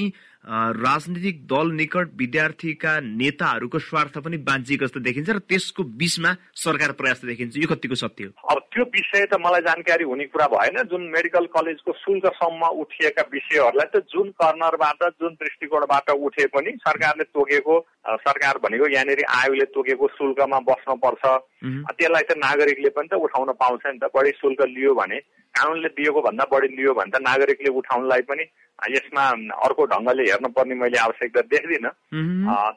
राजनीतिक 0.46 1.46
दल 1.46 1.72
निकट 1.78 2.10
विद्यार्थीका 2.18 3.00
नेताहरूको 3.00 3.80
स्वार्थ 3.80 4.18
पनि 4.26 4.38
बाँचिएको 4.42 4.86
जस्तो 4.86 5.00
देखिन्छ 5.00 5.30
र 5.30 5.40
त्यसको 5.46 5.84
बिचमा 6.02 6.32
सरकार 6.58 6.92
प्रयास 6.98 7.22
देखिन्छ। 7.26 7.58
यो 7.58 7.68
कतिको 7.70 7.96
सत्य 7.96 8.24
हो? 8.26 8.32
अब 8.50 8.58
त्यो 8.74 8.84
विषय 8.90 9.26
त 9.30 9.38
मलाई 9.38 9.62
जानकारी 9.62 10.04
हुने 10.04 10.26
कुरा 10.34 10.48
भएन। 10.50 10.82
जुन 10.90 11.02
मेडिकल 11.14 11.46
कलेजको 11.54 11.94
शुल्कसम्म 11.94 12.62
उठिएका 12.82 13.24
विषयहरूलाई 13.30 13.88
त 13.94 14.02
जुन 14.10 14.30
कर्नरबाट 14.34 15.02
जुन 15.22 15.34
दृष्टिकोणबाट 15.38 16.10
उठे 16.10 16.46
पनि 16.50 16.72
सरकारले 16.82 17.24
तोकेको 17.30 17.80
सरकार 18.26 18.58
भनेको 18.66 18.88
यहाँनिर 18.90 19.22
आयोगले 19.30 19.66
तोकेको 19.78 20.08
शुल्कमा 20.18 20.60
बस्नुपर्छ। 20.66 21.24
त्यसलाई 22.02 22.24
त 22.26 22.34
नागरिकले 22.42 22.90
पनि 22.98 23.08
त 23.14 23.22
उठाउन 23.22 23.54
पाउँछ 23.62 23.84
नि 23.86 24.00
त। 24.02 24.10
बढी 24.10 24.32
शुल्क 24.42 24.62
लियो 24.74 24.94
भने 24.98 25.22
कानुनले 25.54 25.90
दिएको 25.94 26.22
भन्दा 26.26 26.44
बढी 26.50 26.68
लियो 26.76 26.94
भने 26.98 27.12
त 27.14 27.22
नागरिकले 27.22 27.70
उठाउनलाई 27.70 28.22
पनि 28.26 28.44
यसमा 28.82 29.24
अर्को 29.62 29.86
ढङ्गले 29.86 30.24
हेर्नुपर्ने 30.32 30.76
मैले 30.76 30.98
आवश्यकता 30.98 31.42
देख्दिनँ। 31.48 31.92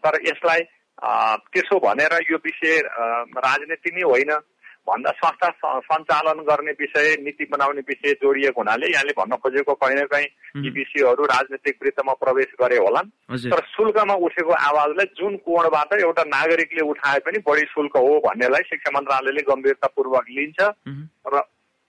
तर 0.02 0.20
यसलाई 0.28 0.62
त्यसो 1.52 1.78
भनेर 1.80 2.12
यो 2.30 2.36
विषय 2.44 2.80
राजनीति 3.42 3.90
नै 3.94 4.02
होइन 4.02 4.32
भन्दा 4.84 5.10
संस्था 5.16 5.48
सञ्चालन 5.80 6.40
गर्ने 6.44 6.72
विषय 6.76 7.16
नीति 7.24 7.44
बनाउने 7.50 7.80
विषय 7.88 8.12
जोडिएको 8.20 8.60
हुनाले 8.60 8.86
यहाँले 8.92 9.12
भन्न 9.16 9.36
खोजेको 9.40 9.74
कहीँ 9.74 9.96
न 9.96 10.04
कहीँ 10.12 10.28
यी 10.60 10.70
विषयहरू 10.70 11.24
राजनीतिक 11.24 11.78
वृत्तमा 11.82 12.12
प्रवेश 12.20 12.52
गरे 12.60 12.76
होलान्। 12.76 13.08
तर 13.50 13.64
शुल्कमा 13.66 14.14
उठेको 14.28 14.52
आवाजलाई 14.52 15.06
जुन 15.16 15.36
कोणबाट 15.40 15.92
एउटा 16.00 16.24
नागरिकले 16.28 16.82
उठाए 16.84 17.18
पनि 17.24 17.38
बढी 17.48 17.64
शुल्क 17.72 17.96
हो 17.96 18.12
भन्नेलाई 18.28 18.62
शिक्षा 18.68 18.90
मन्त्रालयले 18.92 19.42
गम्भीरतापूर्वक 19.48 20.26
लिन्छ 20.28 20.60
र 20.60 21.40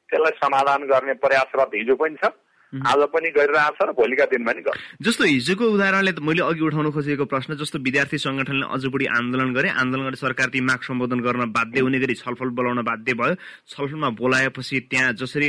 त्यसलाई 0.10 0.40
समाधान 0.40 0.88
गर्ने 0.88 1.14
प्रयासरत 1.20 1.76
हिजो 1.76 1.96
पनि 2.00 2.16
छ। 2.24 2.32
आज 2.76 3.02
पनि 3.08 3.30
गरिरहेछ 3.32 3.78
र 3.82 3.92
भोलिका 3.96 4.26
दिनमा 4.28 4.52
नि 4.52 4.62
जस्तो 5.00 5.24
हिजोको 5.24 5.66
उदाहरणले 5.76 6.12
मैले 6.20 6.44
अघि 6.44 6.62
उठाउन 6.68 6.92
खोजेको 6.92 7.26
प्रश्न 7.26 7.56
जस्तो 7.56 7.80
विद्यार्थी 7.80 8.18
संगठनले 8.20 8.68
अझ 8.68 8.84
बढी 8.92 9.06
आन्दोलन 9.16 9.54
गरे 9.56 9.70
आन्दोलन 9.72 10.04
गरे 10.06 10.20
सरकार 10.20 10.48
ती 10.52 10.60
माग 10.60 10.82
सम्बोधन 10.84 11.20
गर्न 11.24 11.52
बाध्य 11.56 11.80
हुने 11.80 12.00
गरी 12.00 12.14
छलफल 12.20 12.50
बोलाउन 12.52 12.82
बाध्य 12.84 13.14
भयो। 13.16 13.36
छलफलमा 13.72 14.10
बोलाएपछि 14.20 14.80
त्यहाँ 14.92 15.14
जसरी 15.16 15.48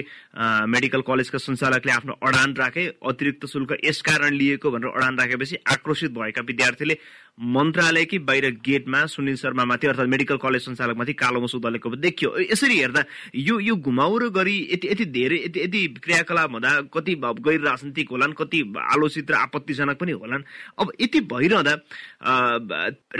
मेडिकल 0.71 1.00
कलेजका 1.02 1.38
सञ्चालकले 1.38 1.92
आफ्नो 1.92 2.14
अडान 2.23 2.54
राखे 2.54 2.87
अतिरिक्त 3.02 3.47
शुल्क 3.47 3.76
यस 3.85 4.02
कारण 4.06 4.35
लिएको 4.35 4.71
भनेर 4.71 4.95
अडान 4.95 5.18
राखेपछि 5.18 5.56
आक्रोशित 5.66 6.11
भएका 6.14 6.42
विद्यार्थीले 6.47 6.95
मन्त्रालयकै 7.38 8.18
बाहिर 8.18 8.44
गेटमा 8.64 9.04
सुनिल 9.06 9.36
शर्मामाथि 9.36 9.86
अर्थात् 9.86 10.08
मेडिकल 10.08 10.36
कलेज 10.40 10.62
सञ्चालकमाथि 10.64 11.12
कालो 11.12 11.40
मसु 11.40 11.58
दलेको 11.60 11.90
देखियो। 12.00 12.30
यसरी 12.40 12.76
हेर्दा 12.78 13.02
यो 13.36 13.58
यो 13.60 13.74
घुमाउरो 13.76 14.30
गरी 14.30 14.56
यति 14.72 14.88
यति 14.88 15.04
धेरै 15.12 15.36
यति 15.44 15.60
यति 15.60 15.86
क्रियाकलाप 16.00 16.52
हुँदा 16.52 16.70
कति 16.88 17.14
गैर 17.20 17.60
राजनीतिक 17.60 18.10
होलान् 18.10 18.32
कति 18.40 18.60
आलोचित 18.88 19.30
र 19.30 19.34
आपत्तिजनक 19.36 19.98
पनि 20.00 20.12
होलान्। 20.16 20.42
अब 20.80 20.92
यति 21.00 21.20
भइरहँदा 21.28 21.74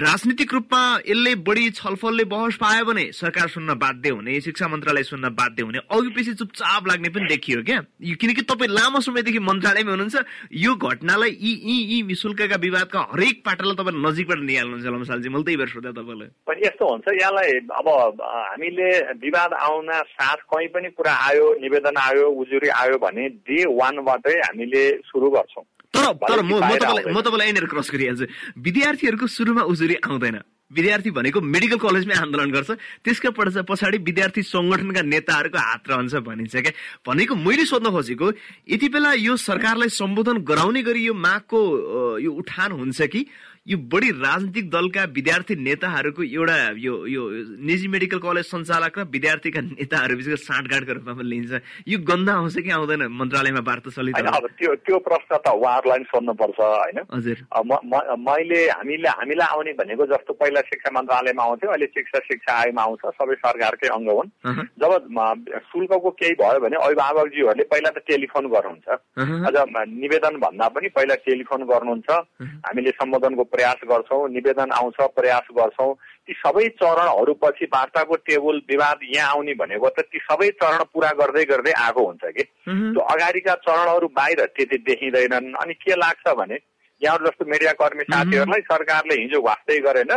राजनीतिक 0.01 0.55
रूपमा 0.55 0.81
यसले 1.09 1.35
बढी 1.45 1.71
छलफलले 1.77 2.25
बहस 2.25 2.57
पायो 2.57 2.85
भने 2.85 3.05
सरकार 3.13 3.49
सुन्न 3.49 3.75
बाध्य 3.77 4.11
हुने 4.17 4.41
शिक्षा 4.41 4.69
मन्त्रालय 4.69 5.03
सुन्न 5.13 5.29
बाध्य 5.37 5.63
हुने 5.63 5.79
अघि 5.93 6.11
पछि 6.17 6.35
चुपचाप 6.35 6.89
लाग्ने 6.89 7.09
पनि 7.13 7.29
देखियो 7.29 7.63
क्या? 7.69 7.81
किनकि 8.01 8.43
तपाईँ 8.49 8.73
लामो 8.73 9.01
समयदेखि 9.05 9.39
मन्त्रालयमा 9.45 9.91
हुनुहुन्छ 9.91 10.17
यो 10.57 10.75
घटनालाई 10.75 11.37
यी 11.37 11.53
यी 11.69 12.01
यी 12.01 12.15
शुल्कका 12.17 12.57
विवादका 12.57 13.07
हरेक 13.13 13.45
पाटालाई 13.45 13.77
तपाईँ 13.77 14.05
नजिकबाट 14.07 14.41
निहाल्नुहुन्छ 14.47 14.87
लमसालजी। 14.87 15.29
मैले 15.29 15.45
त्यही 15.45 15.59
भएर 15.61 15.71
सोधेँ 15.75 15.95
तपाईँलाई। 15.99 16.31
यस्तो 16.67 16.85
हुन्छ 16.87 17.07
यसलाई 17.21 17.51
अब 17.75 17.89
हामीले 18.23 18.89
विवाद 19.21 19.53
आउन 19.53 19.89
साथ 20.15 20.39
कहीँ 20.49 20.69
पनि 20.75 20.89
कुरा 20.97 21.13
आयो 21.29 21.47
निवेदन 21.61 21.97
आयो 21.99 22.25
उजुरी 22.41 22.69
आयो 22.81 22.97
भने 23.03 23.29
डे 23.45 23.59
वानबाटै 23.67 24.37
हामीले 24.47 24.83
सुरु 25.11 25.29
गर्छौँ। 25.31 25.65
तर 25.95 26.13
तर 26.29 26.41
म 26.43 26.61
तपाईँलाई 26.61 27.47
यहाँनिर 27.47 27.67
क्रस 27.73 27.89
गरिहाल्छु। 27.93 28.27
विद्यार्थीहरूको 28.59 29.27
सुरुमा 29.27 29.63
उजुरी 29.71 29.97
आउँदैन। 30.05 30.39
विद्यार्थी 30.67 31.11
भनेको 31.15 31.41
मेडिकल 31.41 31.79
कलेजमै 31.79 32.15
आन्दोलन 32.27 32.51
गर्छ। 32.51 32.71
त्यसका 33.07 33.31
पछाडि 33.63 33.99
विद्यार्थी 34.03 34.43
संगठनका 34.43 35.03
नेताहरूको 35.07 35.59
हात 35.59 35.83
रहन्छ 35.89 36.15
भनिन्छ 36.27 36.55
क्या? 36.59 36.73
भनेको 37.07 37.35
मैले 37.39 37.65
सोध्न 37.71 37.87
खोजेको 37.95 38.27
यति 38.75 38.89
बेला 38.91 39.13
यो 39.15 39.37
सरकारलाई 39.39 39.89
सम्बोधन 39.95 40.43
गराउने 40.43 40.83
गरी 40.83 41.07
यो 41.07 41.15
मागको 41.15 41.61
यो 42.19 42.31
उठान 42.35 42.71
हुन्छ 42.83 42.99
कि? 43.15 43.21
यो 43.67 43.77
बढी 43.93 44.11
राजनीतिक 44.23 44.71
दलका 44.71 45.03
विद्यार्थी 45.11 45.55
नेताहरूको 45.59 46.23
एउटा 46.23 46.57
यो 46.79 46.95
यो 47.11 47.23
निजी 47.67 47.89
मेडिकल 47.91 48.19
कलेज 48.23 48.47
सञ्चालक 48.47 48.99
र 48.99 49.03
विद्यार्थीका 49.11 49.61
नेताहरू 49.75 50.15
बिचको 50.17 50.37
साँठगाँठको 50.39 50.93
रूपमा 50.95 51.13
पनि 51.19 51.27
लिन्छ। 51.27 51.53
यो 51.91 51.99
गन्ध 52.07 52.31
आउँछ 52.31 52.57
कि 52.63 52.71
आउँदैन? 52.71 53.03
मन्त्रालयमा 53.11 53.63
वार्ता 53.67 53.91
चलित 53.91 54.15
अब 54.23 54.47
त्यो 54.55 54.71
त्यो 54.87 54.99
प्रश्न 55.03 55.31
त 55.43 55.51
उहाँहरूलाई 55.51 56.07
सोध्नुपर्छ 56.07 56.59
होइन? 56.63 56.99
हजुर। 57.11 57.39
मैले 58.23 58.61
हामीले 58.71 59.09
हामीलाई 59.19 59.49
आउने 59.51 59.73
भनेको 59.83 60.07
जस्तो 60.15 60.33
पहिला 60.39 60.61
शिक्षा 60.71 60.91
मन्त्रालयमा 60.95 61.43
आउँथ्यो 61.43 61.71
अहिले 61.75 61.87
शिक्षा 61.91 62.19
शिक्षा 62.31 62.53
आयोगमा 62.55 62.83
आउँछ 62.87 63.03
सबै 63.19 63.35
सरकारकै 63.43 63.89
अङ्ग 63.99 64.09
हुन्। 64.15 64.31
जब 64.79 64.91
शुल्कको 65.75 66.11
केही 66.23 66.35
भयो 66.39 66.59
भने 66.63 66.77
अभिभावकजीहरूले 66.87 67.65
पहिला 67.67 67.91
त 67.91 67.99
टेलिफोन 68.07 68.47
गर्नुहुन्छ। 68.55 68.89
अझ 69.51 69.57
निवेदन 69.91 70.35
भन्दा 70.39 70.67
पनि 70.71 70.89
पहिला 70.95 71.15
टेलिफोन 71.27 71.67
गर्नुहुन्छ। 71.67 72.11
हामीले 72.67 72.91
सम्बोधनको 73.03 73.45
प्रयास 73.57 73.81
गर्छौँ 73.89 74.29
निवेदन 74.31 74.71
आउँछ 74.77 75.01
प्रयास 75.17 75.49
गर्छौँ। 75.57 75.95
ती 76.27 76.33
सबै 76.37 76.69
चरणहरू 76.77 77.33
पछि 77.43 77.65
वार्ताको 77.73 78.15
टेबल 78.29 78.57
विवाद 78.69 78.99
यहाँ 79.15 79.33
आउने 79.33 79.55
भनेको 79.57 79.89
त 79.89 80.05
ती 80.13 80.19
सबै 80.21 80.49
चरण 80.61 80.83
पुरा 80.93 81.11
गर्दै 81.17 81.45
गर्दै 81.47 81.73
आएको 81.73 82.07
हुन्छ 82.07 82.25
कि। 82.37 82.43
त्यो 82.69 83.01
अगाडिका 83.15 83.55
चरणहरू 83.65 84.07
बाहिर 84.13 84.45
त्यति 84.57 84.79
देखिँदैनन्। 84.85 85.55
अनि 85.63 85.75
के 85.75 85.95
लाग्छ 85.97 86.35
भने 86.37 86.59
यहाँहरू 87.03 87.27
जस्तो 87.27 87.45
मिडिया 87.45 87.73
कर्मी 87.79 88.05
साथीहरूलाई 88.11 88.61
सरकारले 88.67 89.15
हिजो 89.23 89.41
वास्तै 89.43 89.79
गरेन। 89.87 90.13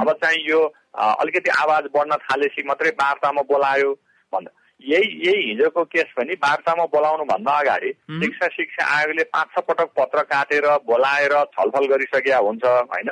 अब 0.00 0.12
चाहिँ 0.22 0.40
यो 0.48 0.60
अलिकति 0.94 1.50
आवाज 1.50 1.84
बढ्न 1.94 2.16
थालेपछि 2.24 2.62
मात्रै 2.66 2.90
वार्तामा 2.96 3.42
बोलायो। 3.44 3.92
भन्दा 4.32 4.50
यही 4.88 5.08
यही 5.26 5.42
हिजोको 5.48 5.82
केस 5.84 6.10
पनि 6.16 6.34
वार्तामा 6.42 6.84
बोलाउनु 6.92 7.24
भन्दा 7.24 7.52
अगाडि 7.52 7.90
शिक्षा 8.22 8.46
शिक्षा 8.52 8.84
आयोगले 8.96 9.24
पाँच 9.24 9.48
छ 9.54 9.62
पटक 9.68 9.88
पत्र 9.98 10.22
काटेर 10.32 10.66
बोलाएर 10.86 11.34
छलफल 11.54 11.86
गरिसकेका 11.86 12.38
हुन्छ 12.38 12.64
होइन? 12.64 13.08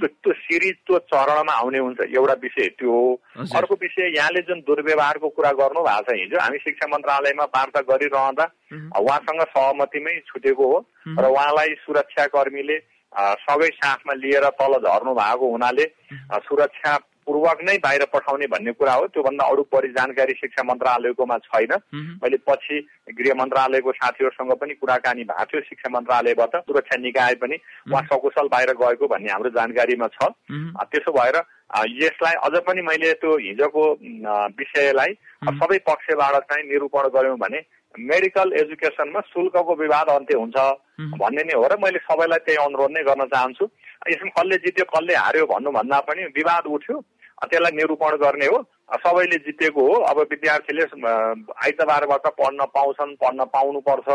त्यो 0.00 0.06
त्यो 0.06 0.32
सिरिज 0.32 0.76
त्यो 0.86 0.98
चरणमा 1.12 1.52
आउने 1.52 1.78
हुन्छ 1.78 2.00
एउटा 2.00 2.34
विषय 2.42 2.68
त्यो 2.78 2.90
हो। 2.90 3.46
अर्को 3.56 3.74
विषय 3.74 4.12
यहाँले 4.16 4.40
जुन 4.48 4.60
दुर्व्यवहारको 4.68 5.28
कुरा 5.28 5.52
गर्नु 5.60 5.80
भएको 5.82 6.12
छ 6.12 6.18
हिजो 6.20 6.40
हामी 6.40 6.58
शिक्षा 6.58 6.86
मन्त्रालयमा 6.86 7.44
वार्ता 7.56 7.80
गरिरहँदा 7.90 8.44
उहाँसँग 9.00 9.42
सहमतिमै 9.54 10.18
छुटेको 10.26 10.66
हो 10.72 10.78
र 11.18 11.24
उहाँलाई 11.30 11.74
सुरक्षा 11.86 12.26
कर्मीले 12.36 12.78
सबै 13.46 13.66
साथमा 13.78 14.14
लिएर 14.14 14.48
तल 14.60 14.72
झर्नु 14.82 15.12
भएको 15.14 15.50
हुनाले 15.50 15.84
सुरक्षा 16.46 16.96
पूर्वक 17.26 17.58
नै 17.64 17.76
बाहिर 17.78 18.04
पठाउने 18.12 18.46
भन्ने 18.46 18.72
कुरा 18.72 18.92
हो। 18.94 19.06
त्योभन्दा 19.08 19.44
अरू 19.44 19.62
बढी 19.72 19.88
जानकारी 19.92 20.32
शिक्षा 20.34 20.62
मन्त्रालयकोमा 20.62 21.38
छैन। 21.40 21.72
मैले 22.22 22.36
पछि 22.48 22.76
गृह 23.12 23.34
मन्त्रालयको 23.34 23.92
साथीहरूसँग 23.94 24.52
पनि 24.60 24.74
कुराकानी 24.74 25.24
भएको 25.24 25.44
थियो 25.44 25.60
शिक्षा 25.68 25.88
मन्त्रालयबाट। 25.90 26.56
सुरक्षा 26.64 26.96
निकाय 27.00 27.34
पनि 27.42 27.56
उहाँ 27.90 28.02
सकुशल 28.04 28.48
बाहिर 28.48 28.72
गएको 28.76 29.08
भन्ने 29.08 29.30
हाम्रो 29.32 29.50
जानकारीमा 29.56 30.08
छ। 30.08 30.32
त्यसो 30.84 31.12
भएर 31.12 31.36
यसलाई 31.98 32.34
अझ 32.44 32.54
पनि 32.66 32.82
मैले 32.82 33.12
त्यो 33.18 33.36
हिजोको 33.38 33.84
विषयलाई 34.58 35.12
सबै 35.54 35.78
पक्षबाट 35.88 36.34
चाहिँ 36.44 36.68
निरूपण 36.68 37.08
गऱ्यौँ 37.14 37.38
भने 37.38 37.60
मेडिकल 37.94 38.52
एजुकेसनमा 38.58 39.20
शुल्कको 39.22 39.74
विवाद 39.74 40.08
अन्त्य 40.10 40.36
हुन्छ 40.36 40.56
भन्ने 41.14 41.42
नै 41.42 41.54
हो 41.54 41.66
र 41.66 41.76
मैले 41.78 41.98
सबैलाई 42.02 42.38
त्यही 42.46 42.58
अनुरोध 42.64 42.90
नै 42.90 43.02
गर्न 43.02 43.24
चाहन्छु। 43.30 43.64
यसमा 44.10 44.30
कसले 44.34 44.56
जित्यो 44.64 44.84
कसले 44.84 45.14
हार्यो 45.14 45.46
भन्नुभन्दा 45.46 46.00
पनि 46.08 46.22
विवाद 46.34 46.66
उठ्यो। 46.66 46.96
त्यसलाई 47.42 47.72
निरूपण 47.76 48.16
गर्ने 48.18 48.46
हो। 48.46 48.58
सबैले 48.96 49.36
जितेको 49.44 49.82
हो। 49.86 49.94
अब 50.04 50.18
विद्यार्थीले 50.30 50.84
आइतबारबाट 50.84 52.26
पढ्न 52.38 52.64
पाउँछन् 52.74 53.16
पढ्न 53.22 53.44
पाउनुपर्छ 53.54 54.08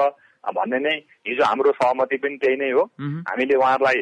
भन्ने 0.56 0.80
नै 0.80 0.96
हिजो 1.28 1.44
हाम्रो 1.44 1.72
सहमति 1.76 2.18
पनि 2.18 2.38
त्यही 2.38 2.56
नै 2.58 2.72
हो। 2.72 2.84
हामीले 3.28 3.56
उहाँहरूलाई 3.56 4.00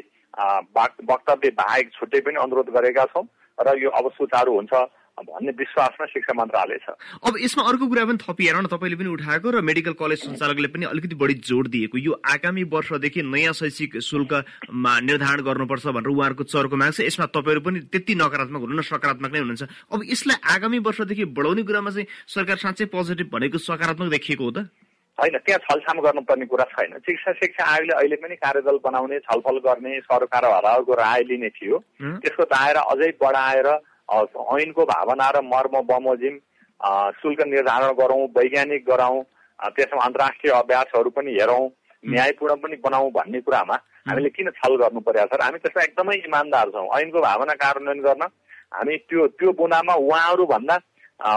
वक्तव्य 1.09 1.50
बाहेक 1.57 1.91
छुट्टै 1.93 2.19
पनि 2.21 2.38
अनुरोध 2.39 2.69
गरेका 2.69 3.05
छौँ। 3.13 3.25
र 3.57 3.77
यो 3.79 3.89
अब 3.89 4.12
सुचारू 4.13 4.53
हुन्छ। 4.53 4.74
भन्ने 5.17 5.51
विश्वासमा 5.51 6.05
शिक्षा 6.05 6.33
मन्त्रालय 6.33 6.77
छ। 6.77 6.93
अब 7.25 7.33
यसमा 7.41 7.63
अर्को 7.63 7.88
कुरा 7.88 8.05
पनि 8.05 8.17
थपिएर 8.21 8.55
न 8.55 8.65
तपाईँले 8.69 8.97
पनि 8.97 9.09
उठाएको 9.09 9.47
र 9.50 9.62
मेडिकल 9.62 9.93
कलेज 9.97 10.19
सञ्चालकले 10.24 10.67
पनि 10.67 10.86
अलिकति 10.86 11.15
बढी 11.15 11.33
जोड 11.41 11.67
दिएको। 11.67 11.97
यो 11.97 12.13
आगामी 12.25 12.63
वर्षदेखि 12.69 13.21
नयाँ 13.25 13.53
शैक्षिक 13.53 13.97
शुल्कमा 13.97 14.93
निर्धारण 15.01 15.41
गर्नुपर्छ 15.41 15.86
भनेर 15.89 16.12
उहाँहरूको 16.13 16.43
चर्को 16.45 16.75
माग 16.77 16.91
छ। 16.93 17.09
यसमा 17.09 17.25
तपाईँहरू 17.33 17.62
पनि 17.62 17.79
त्यति 17.89 18.13
नकारात्मक 18.15 18.62
हुनु 18.62 18.75
न 18.77 18.81
सकारात्मक 18.86 19.31
नै 19.33 19.39
हुनुहुन्छ। 19.41 19.63
अब 19.89 20.00
यसलाई 20.05 20.38
आगामी 20.53 20.79
वर्षदेखि 20.86 21.25
बढाउने 21.33 21.63
कुरामा 21.65 21.91
चाहिँ 21.91 22.07
सरकार 22.27 22.57
साँच्चै 22.57 22.86
पोजिटिभ 22.93 23.27
भनेको 23.33 23.57
सकारात्मक 23.57 24.09
देखिएको 24.12 24.43
हो 24.43 24.51
त? 24.51 24.69
होइन 25.17 25.38
त्यहाँ 25.41 25.59
छलछाम 25.65 25.97
गर्नुपर्ने 26.05 26.45
कुरा 26.45 26.65
छैन। 26.77 26.93
शिक्षा 27.01 27.31
शिक्षा 27.41 27.63
आयोगले 27.65 27.93
अहिले 27.97 28.15
पनि 28.21 28.36
कार्यदल 28.38 28.77
बनाउने 28.86 29.17
छलफल 29.25 29.57
गर्ने 29.65 30.00
सरकारहरूको 30.05 30.93
राय 30.93 31.21
लिने 31.25 31.50
थियो। 31.57 31.77
त्यसको 32.21 32.43
दायरा 32.45 32.81
अझै 32.93 33.09
बढाएर 33.17 33.67
ऐनको 34.10 34.86
भावना 34.86 35.30
र 35.30 35.42
मर्म 35.44 35.82
बमोजिम 35.88 36.38
शुल्क 37.22 37.42
निर्धारण 37.48 37.92
गरौँ 38.00 38.22
वैज्ञानिक 38.38 38.86
गराउँ 38.90 39.24
त्यसमा 39.76 40.04
अन्तर्राष्ट्रिय 40.04 40.54
अभ्यासहरू 40.54 41.10
पनि 41.10 41.32
हेरौँ 41.34 41.68
न्यायपूर्ण 42.04 42.56
पनि 42.64 42.76
बनाऊ 42.84 43.10
भन्ने 43.12 43.42
कुरामा 43.42 43.76
हामीले 44.08 44.30
किन 44.30 44.50
छल 44.58 44.76
गर्नु 44.82 45.00
परेको 45.08 45.36
छ 45.36 45.42
हामी 45.44 45.60
त्यसमा 45.60 45.84
एकदमै 45.84 46.16
इमान्दार 46.26 46.70
छौँ। 46.72 46.88
ऐनको 47.00 47.22
भावना 47.22 47.54
कार्यान्वयन 47.60 48.02
गर्न 48.04 48.24
हामी 48.74 48.98
त्यो 49.10 49.28
त्यो 49.36 49.52
बुनामा 49.60 49.94
उहाँहरू 50.06 50.46
भन्दा 50.46 50.76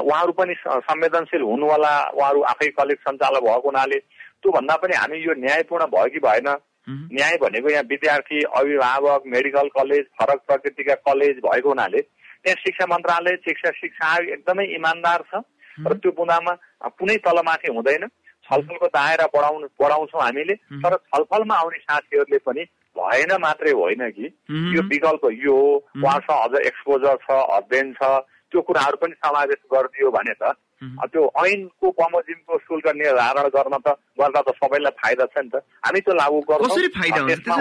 उहाँहरू 0.00 0.33
पनि 0.39 0.55
संवेदनशील 0.62 1.43
हुनुवाला 1.43 1.93
उहाँहरू 2.15 2.43
आफै 2.53 2.69
कलेज 2.79 2.99
सञ्चालक 3.09 3.43
भएको 3.43 3.69
हुनाले 3.69 3.99
त्योभन्दा 3.99 4.77
पनि 4.83 4.95
हामी 4.97 5.19
यो 5.27 5.35
न्यायपूर्ण 5.39 5.87
भयो 5.95 6.09
कि 6.15 6.21
भएन? 6.27 6.49
न्याय 6.89 7.37
भनेको 7.41 7.69
यहाँ 7.71 7.83
विद्यार्थी 7.89 8.43
अभिभावक 8.59 9.23
मेडिकल 9.27 9.69
कलेज 9.75 10.05
फरक 10.21 10.41
प्रकृतिका 10.47 10.95
कलेज 11.07 11.37
भएको 11.45 11.69
हुनाले 11.69 12.00
त्यहाँ 12.44 12.62
शिक्षा 12.64 12.87
मन्त्रालय 12.87 13.37
शिक्षा 13.44 13.70
शिक्षा 13.80 14.06
आयोग 14.06 14.28
एकदमै 14.30 14.64
इमान्दार 14.76 15.20
छ। 15.30 15.42
र 15.80 15.92
त्यो 15.97 16.11
बुँदामा 16.12 16.52
कुनै 16.99 17.16
तलमाथि 17.25 17.73
हुँदैन। 17.73 18.04
छलफलको 18.50 18.87
दायरा 18.90 19.26
बढाउनु 19.35 19.66
बढाउँछौँ 19.80 20.23
हामीले। 20.23 20.54
तर 20.82 20.97
छलफलमा 20.97 21.54
आउने 21.54 21.78
साथीहरूले 21.78 22.38
पनि 22.42 22.62
भएन 22.97 23.32
मात्रै 23.40 23.73
होइन 23.73 24.02
कि। 24.11 24.26
यो 24.75 24.82
विकल्प 24.88 25.25
यो 25.44 25.56
उहाँसँग 26.02 26.56
अझ 26.56 26.66
एक्सपोजर 26.66 27.16
छ 27.25 27.28
अध्ययन 27.30 27.92
छ। 27.94 28.02
त्यो 28.50 28.61
कुराहरू 28.66 28.97
पनि 28.99 29.14
समावेश 29.14 29.61
गरिदियो 29.73 30.11
भने 30.11 30.35
त 30.42 30.56
त्यो 31.12 31.23
ऐनको 31.44 31.87
बमोजिमको 31.92 32.59
शुल्क 32.59 32.87
निर्धारण 32.97 33.47
गर्न 33.54 33.76
त 33.85 33.94
गर्दा 34.18 34.40
त 34.40 34.50
सबैलाई 34.59 34.97
फाइदा 34.99 35.25
छ 35.30 35.38
नि 35.38 35.50
त। 35.54 35.62
हामी 35.87 36.00
त्यो 36.00 36.14
लागू 36.18 36.40
गर्छौँ। 36.50 36.68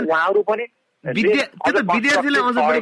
उहाँहरू 0.07 0.41
पनि 0.41 0.65
विद्यार्थीलाई 1.00 2.41
अझ 2.44 2.58
बढी 2.60 2.79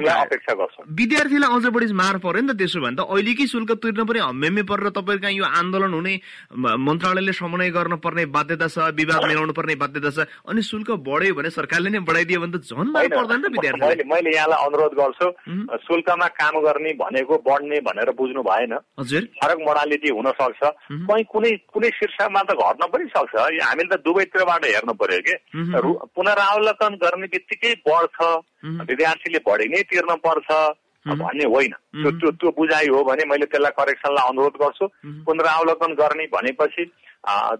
विद्यार्थीलाई 0.98 1.50
अझ 1.54 1.66
बढी 1.70 1.94
मार 1.94 2.18
पर्यो 2.18 2.42
नि 2.42 2.50
त 2.50 2.58
त्यसो 2.58 2.82
भने 2.82 2.98
त। 2.98 3.06
अहिलेकै 3.06 3.46
शुल्क 3.46 3.72
तिर्न 3.78 4.10
पनि 4.10 4.20
हम्मेम्मे 4.20 4.64
परेर 4.66 4.90
तपाईँको 4.90 5.22
कहाँ 5.22 5.38
यो 5.38 5.46
आन्दोलन 5.46 5.94
हुने 5.94 6.14
मन्त्रालयले 6.58 7.34
समन्वय 7.38 7.70
गर्न 7.78 7.96
पर्ने 8.02 8.26
बाध्यता 8.34 8.68
छ 8.74 8.90
विवाद 8.98 9.22
मिलाउनु 9.22 9.54
पर्ने 9.54 9.76
बाध्यता 9.78 10.10
छ 10.10 10.26
अनि 10.50 10.62
शुल्क 10.66 10.90
बढ्यो 11.06 11.34
भने 11.38 11.50
सरकारले 11.54 11.90
नै 11.94 12.02
बढाइदियो 12.10 12.42
भने 12.42 12.58
त 12.58 12.66
झन् 12.66 12.90
मार 12.90 13.06
पर्दैन 13.14 13.38
त 13.38 13.54
विद्यार्थी 13.54 14.10
मैले 14.10 14.34
यहाँलाई 14.34 14.66
अनुरोध 14.66 14.94
गर्छु 14.98 15.28
शुल्कमा 15.86 16.28
काम 16.42 16.56
गर्ने 16.66 16.92
भनेको 16.98 17.38
बढ्ने 17.46 17.78
भनेर 17.86 18.10
बुझ्नु 18.18 18.42
भएन। 18.42 18.74
हजुर। 18.98 19.24
फरक 19.38 19.58
मोडालिटी 19.62 20.10
हुन 20.10 20.28
सक्छ 20.42 20.62
कहीँ 21.06 21.24
कुनै 21.30 21.52
कुनै 21.70 21.90
शीर्षमा 22.02 22.42
त 22.50 22.58
घट्न 22.58 22.84
पनि 22.90 23.06
सक्छ। 23.14 23.36
हामीले 23.62 23.90
त 23.94 24.02
दुवैतिरबाट 24.02 24.66
हेर्नु 24.66 24.94
पर्यो 24.98 25.22
कि। 25.22 25.36
पुनरावलोकन 26.18 26.94
गर्ने 26.98 27.28
बित्तिकै 27.30 27.74
बढ 27.86 28.07
पर्छ। 28.08 28.88
विद्यार्थीले 28.90 29.40
बढी 29.48 29.68
नै 29.68 29.82
तिर्न 29.84 30.16
पर्छ। 30.16 30.50
भन्ने 31.08 31.46
होइन। 31.46 31.72
त्यो 31.72 32.12
त्यो 32.12 32.32
त्यो 32.32 32.50
बुझाइ 32.52 32.88
हो 32.88 33.04
भने 33.04 33.24
मैले 33.26 33.46
त्यसलाई 33.46 33.72
करेक्सनलाई 33.80 34.28
अनुरोध 34.28 34.56
गर्छु। 34.60 34.88
पुनरावलोकन 35.24 35.94
गर्ने 35.94 36.26
भनेपछि 36.34 36.84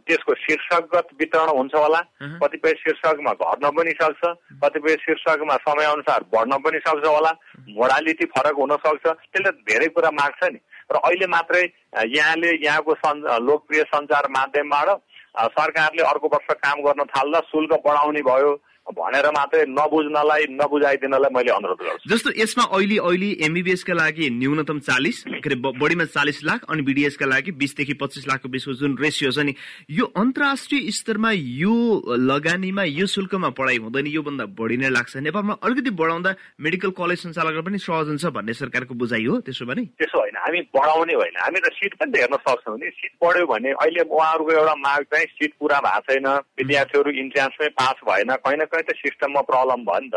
त्यसको 0.08 0.34
शीर्षकगत 0.34 1.08
वितरण 1.20 1.50
हुन्छ 1.50 1.75
होला। 1.75 2.00
कतिपय 2.44 2.74
शीर्षकमा 2.84 3.32
घट्न 3.34 3.70
पनि 3.72 3.92
सक्छ। 3.92 4.24
कतिपय 4.63 4.96
शीर्षकमा 4.96 5.56
समयअनुसार 5.56 6.24
बढ्न 6.34 6.58
पनि 6.60 6.80
सक्छ 6.80 7.06
होला। 7.06 7.32
मोडालिटी 7.70 8.25
फरक 8.25 8.56
हुन 8.56 8.75
सक्छ। 8.75 9.06
त्यसले 9.08 9.51
धेरै 9.51 9.88
कुरा 9.88 10.12
माग्छ 10.12 10.44
नि। 10.44 10.60
र 10.92 10.96
अहिले 10.96 11.27
मात्रै 11.27 11.63
यहाँले 12.04 12.51
यहाँको 12.63 12.94
लोकप्रिय 13.48 13.84
सञ्चार 13.84 14.27
माध्यमबाट 14.27 14.89
सरकारले 15.56 16.04
अर्को 16.04 16.27
वर्ष 16.27 16.54
काम 16.56 16.82
गर्न 16.82 17.04
थाल्दा 17.04 17.39
शुल्क 17.39 17.72
बढाउने 17.86 18.22
भयो। 18.22 18.56
भनेर 18.96 19.25
मात्रै 19.32 19.63
नबुझ्नलाई 19.70 20.44
नबुझाइदिनलाई 20.51 21.32
मैले 21.36 21.51
अनुरोध 21.51 21.82
गर्छु। 21.82 22.10
जस्तो 22.10 22.29
यसमा 22.38 22.63
अहिले 22.72 22.98
अहिले 23.00 23.29
एमबिबिएसका 23.46 23.94
लागि 23.94 24.29
न्यूनतम 24.39 24.79
चालिस 24.79 25.24
के 25.24 25.50
अरे 25.50 25.56
बढीमा 25.56 26.06
चालिस 26.08 26.44
लाख 26.44 26.63
अनि 26.70 26.82
बिडिएसका 26.82 27.25
लागि 27.25 27.51
बिसदेखि 27.51 27.94
पच्चिस 28.00 28.27
लाखको 28.27 28.50
बिचको 28.50 28.74
जुन 28.74 28.98
रेसियो 28.98 29.32
छ 29.32 29.44
नि 29.44 29.53
यो 29.89 30.06
अन्तर्राष्ट्रिय 30.17 30.91
स्तरमा 30.91 31.32
यो 31.36 31.75
लगानीमा 32.08 32.84
यो 32.84 33.06
शुल्कमा 33.08 33.50
पढाइ 33.60 33.77
हुँदैन 33.84 34.08
योभन्दा 34.08 34.46
बढी 34.56 34.77
नै 34.77 34.89
लाग्छ। 34.89 35.17
नेपालमा 35.27 35.53
अलिकति 35.63 35.91
बढाउँदा 35.91 36.36
मेडिकल 36.60 36.91
कलेज 36.96 37.20
सञ्चालक 37.27 37.60
पनि 37.65 37.77
सहज 37.77 38.08
हुन्छ 38.08 38.25
भन्ने 38.38 38.53
सरकारको 38.53 38.94
बुझाइ 38.96 39.25
हो 39.25 39.39
त्यसो 39.44 39.65
भने? 39.65 39.84
त्यसो 40.00 40.17
होइन 40.20 40.38
हामी 40.38 40.62
बढाउने 40.72 41.13
होइन। 41.13 41.36
हामी 41.44 41.60
त 41.60 41.74
सिट 41.75 41.94
पनि 42.00 42.12
त 42.12 42.15
हेर्न 42.24 42.36
सक्छौँ 42.39 42.77
नि। 42.77 42.89
सिट 42.89 43.12
बढ्यो 43.24 43.46
भने 43.48 43.70
अहिले 43.75 44.01
उहाँहरूको 44.08 44.51
एउटा 44.51 44.75
माग 44.79 45.03
चाहिँ 45.12 45.27
सिट 45.36 45.51
पुरा 45.60 45.79
भएको 45.79 46.13
छैन 46.13 46.27
विद्यार्थीहरू 46.60 47.12
इन्ट्रान्समै 47.24 47.67
पास 47.75 47.96
भएन 48.08 48.36
कहीँ 48.38 48.58
न 48.58 48.65
त 48.81 48.96
सिस्टममा 48.96 49.41
प्रब्लम 49.41 49.86
भयो 49.86 50.00
नि 50.00 50.10
त। 50.10 50.15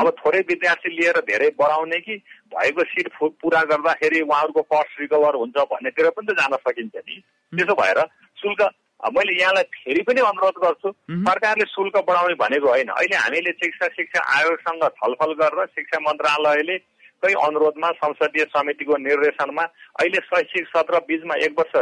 अब 0.00 0.10
थोरै 0.18 0.40
विद्यार्थी 0.40 0.90
लिएर 0.96 1.18
धेरै 1.20 1.48
बढाउने 1.58 1.98
कि 2.00 2.16
भएको 2.54 2.84
सिट 2.84 3.08
पुरा 3.22 3.62
गर्दाखेरि 3.62 4.20
उहाँहरूको 4.20 4.62
कस्ट 4.62 5.00
रिकभर 5.00 5.34
हुन्छ 5.34 5.56
भन्नेतिर 5.56 6.10
पनि 6.10 6.26
त 6.26 6.36
जान 6.38 6.56
सकिन्छ 6.56 6.96
नि। 6.96 7.22
त्यसो 7.52 7.74
भएर 7.74 8.00
शुल्क 8.36 8.62
मैले 9.04 9.32
यहाँलाई 9.40 9.62
फेरि 9.62 10.02
पनि 10.02 10.20
अनुरोध 10.20 10.56
गर्छु 10.64 10.90
सरकारले 11.12 11.64
शुल्क 11.64 11.96
बढाउने 12.08 12.34
भनेको 12.34 12.68
होइन। 12.68 12.88
अहिले 12.88 13.16
हामीले 13.16 13.52
शिक्षा 13.52 13.86
शिक्षा 13.88 14.20
आयोगसँग 14.36 14.84
छलफल 14.98 15.32
गरेर 15.32 15.66
शिक्षा 15.66 15.98
मन्त्रालयले 16.00 16.76
कै 17.24 17.32
अनुरोधमा 17.32 17.90
संसदीय 18.04 18.44
समितिको 18.52 18.96
निर्देशनमा 19.00 19.62
अहिले 20.00 20.20
शैक्षिक 20.20 20.66
सत्र 20.68 20.98
बिचमा 21.08 21.34
एक 21.44 21.52
वर्ष 21.58 21.74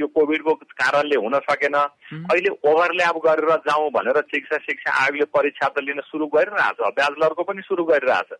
यो 0.00 0.06
कोभिडको 0.16 0.54
कारणले 0.54 1.16
हुन 1.16 1.38
सकेन। 1.44 1.74
अहिले 1.74 2.50
ओभरल्याप 2.64 3.16
गरेर 3.26 3.50
जाउँ 3.68 3.90
भनेर 3.92 4.20
शिक्षा 4.32 4.56
शिक्षा 4.64 4.90
आयोगले 5.04 5.24
परीक्षा 5.36 5.68
त 5.68 5.84
लिन 5.84 6.00
सुरु 6.08 6.26
गरिरहेछ 6.26 6.80
ब्याचलरको 6.96 7.42
पनि 7.44 7.62
सुरु 7.62 7.84
गरिरहेछ। 7.84 8.30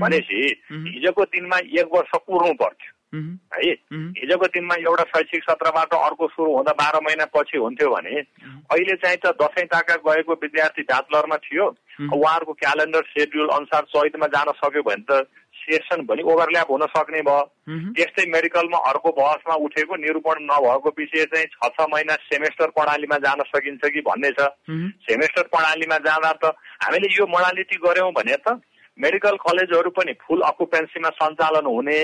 भनेपछि 0.00 0.40
हिजोको 0.72 1.24
दिनमा 1.24 1.58
एक 1.58 1.88
वर्ष 1.94 2.12
कुर्नु 2.26 2.54
पर्थ्यो। 2.54 2.92
है? 3.14 3.72
हिजोको 4.18 4.46
दिनमा 4.46 4.74
एउटा 4.74 5.04
शैक्षिक 5.14 5.42
सत्रबाट 5.42 5.94
अर्को 5.94 6.28
सुरु 6.28 6.50
हुँदा 6.56 6.72
बाह्र 6.72 7.00
महिना 7.04 7.24
पछि 7.30 7.58
हुन्थ्यो 7.58 7.90
भने 7.90 8.10
अहिले 8.10 8.96
चाहिँ 8.96 9.18
त 9.24 9.36
दसैँ 9.40 9.66
ताका 9.66 9.94
गएको 10.02 10.32
विद्यार्थी 10.42 10.82
ब्याचलरमा 10.82 11.36
थियो। 11.46 11.66
उहाँहरूको 12.10 12.52
क्यालेन्डर 12.52 13.02
सेड्युल 13.08 13.48
अनुसार 13.48 13.82
चैतमा 13.86 14.26
जान 14.26 14.52
सक्यो 14.58 14.82
भने 14.82 15.04
त 15.10 15.26
सेसन 15.54 16.04
पनि 16.04 16.22
ओभरल्याप 16.22 16.70
हुन 16.70 16.86
सक्ने 16.92 17.22
भयो। 17.22 17.42
त्यस्तै 17.94 18.24
मेडिकलमा 18.26 18.78
अर्को 18.90 19.10
बहसमा 19.10 19.54
उठेको 19.54 19.96
निरूपण 19.96 20.42
नभएको 20.50 20.88
विषय 20.98 21.24
चाहिँ 21.24 21.46
छ 21.46 21.70
छ 21.70 21.86
महिना 21.88 22.14
सेमेस्टर 22.26 22.68
प्रणालीमा 22.74 23.16
जान 23.18 23.42
सकिन्छ 23.48 23.82
कि 23.94 24.00
भन्ने 24.00 24.30
छ। 24.30 24.50
सेमेस्टर 25.08 25.42
प्रणालीमा 25.54 25.98
जाँदा 26.04 26.32
त 26.44 26.54
हामीले 26.82 27.14
यो 27.14 27.26
मोडालिटी 27.26 27.76
गऱ्यौँ 27.78 28.12
भने 28.12 28.36
त 28.36 28.60
मेडिकल 28.98 29.36
कलेजहरू 29.42 29.90
पनि 29.90 30.12
फुल 30.22 30.40
अकुपेन्सीमा 30.48 31.10
सञ्चालन 31.20 31.66
हुने 31.66 31.98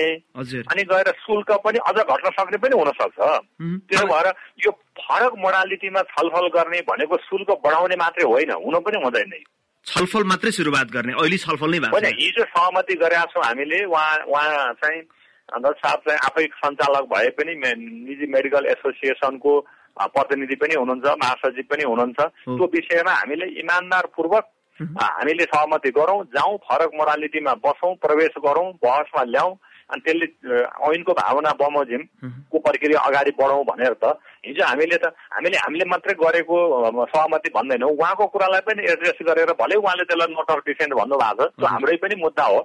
अनि 0.71 0.83
गएर 0.83 1.11
शुल्क 1.19 1.51
पनि 1.65 1.79
अझ 1.87 1.95
घट्न 1.97 2.29
सक्ने 2.39 2.57
पनि 2.57 2.79
हुन 2.79 2.91
सक्छ 2.99 3.19
त्यसो 3.19 4.05
भएर 4.07 4.27
यो 4.65 4.71
फरक 4.99 5.33
मोडालिटीमा 5.37 6.01
छलफल 6.11 6.47
गर्ने 6.57 6.81
भनेको 6.89 7.17
शुल्क 7.29 7.51
बढाउने 7.63 7.95
मात्रै 7.95 8.25
होइन 8.25 8.51
हुन 8.65 8.79
पनि 8.87 9.03
हुँदैन 9.03 9.33
छलफल 9.87 10.23
मात्रै 10.23 10.51
सुरुवात 10.51 10.91
गर्ने 10.91 11.13
अहिले 11.13 11.37
छलफल 11.37 11.71
नै 11.71 11.79
होइन 11.87 12.11
हिजो 12.19 12.43
सहमति 12.51 12.95
गरेका 13.03 13.25
छौँ 13.33 13.43
हामीले 13.43 13.83
उहाँ 13.85 14.17
उहाँ 14.27 14.73
चाहिँ 14.83 15.01
साहब 15.49 15.99
चाहिँ 16.07 16.19
आफै 16.25 16.45
सञ्चालक 16.59 17.07
भए 17.13 17.29
पनि 17.37 17.55
निजी 17.55 18.27
मेडिकल 18.33 18.65
एसोसिएसनको 18.73 19.59
प्रतिनिधि 20.15 20.55
पनि 20.55 20.75
हुनुहुन्छ 20.75 21.05
महासचिव 21.23 21.65
पनि 21.71 21.83
हुनुहुन्छ। 21.83 22.19
त्यो 22.19 22.65
विषयमा 22.75 23.13
हामीले 23.13 23.45
इमान्दारपूर्वक 23.59 24.45
हामीले 24.79 25.43
सहमति 25.45 25.89
गरौँ 25.91 26.23
जाउँ 26.31 26.57
फरक 26.59 26.91
मोरालिटीमा 26.95 27.53
बसौँ 27.65 27.93
प्रवेश 27.95 28.33
गरौँ 28.45 28.71
बहसमा 28.83 29.23
ल्याउँ 29.23 29.53
अनि 29.89 30.01
त्यसले 30.01 30.25
ऐनको 30.89 31.13
भावना 31.13 31.51
बमोजिमको 31.59 32.59
प्रक्रिया 32.59 32.99
अगाडि 33.01 33.31
बढाउँ 33.39 33.65
भनेर 33.65 33.93
त 34.03 34.15
हिजो 34.41 34.63
हामीले 34.65 34.97
त 34.97 35.13
हामीले 35.33 35.57
हामीले 35.57 35.85
मात्रै 35.85 36.13
गरेको 36.17 36.55
सहमति 37.13 37.49
भन्दैनौँ। 37.53 37.91
उहाँको 37.93 38.25
कुरालाई 38.33 38.61
पनि 38.65 38.81
एड्रेस 38.91 39.19
गरेर 39.21 39.53
भले 39.53 39.75
उहाँले 39.77 40.03
त्यसलाई 40.09 40.33
नोट 40.33 40.49
अफ 40.51 40.59
डिसेन्ट 40.65 40.93
भन्नुभएको 40.97 41.45
छ 41.45 41.53
त्यो 41.61 41.67
हाम्रै 41.69 41.97
पनि 42.01 42.15
मुद्दा 42.25 42.45
हो। 42.49 42.59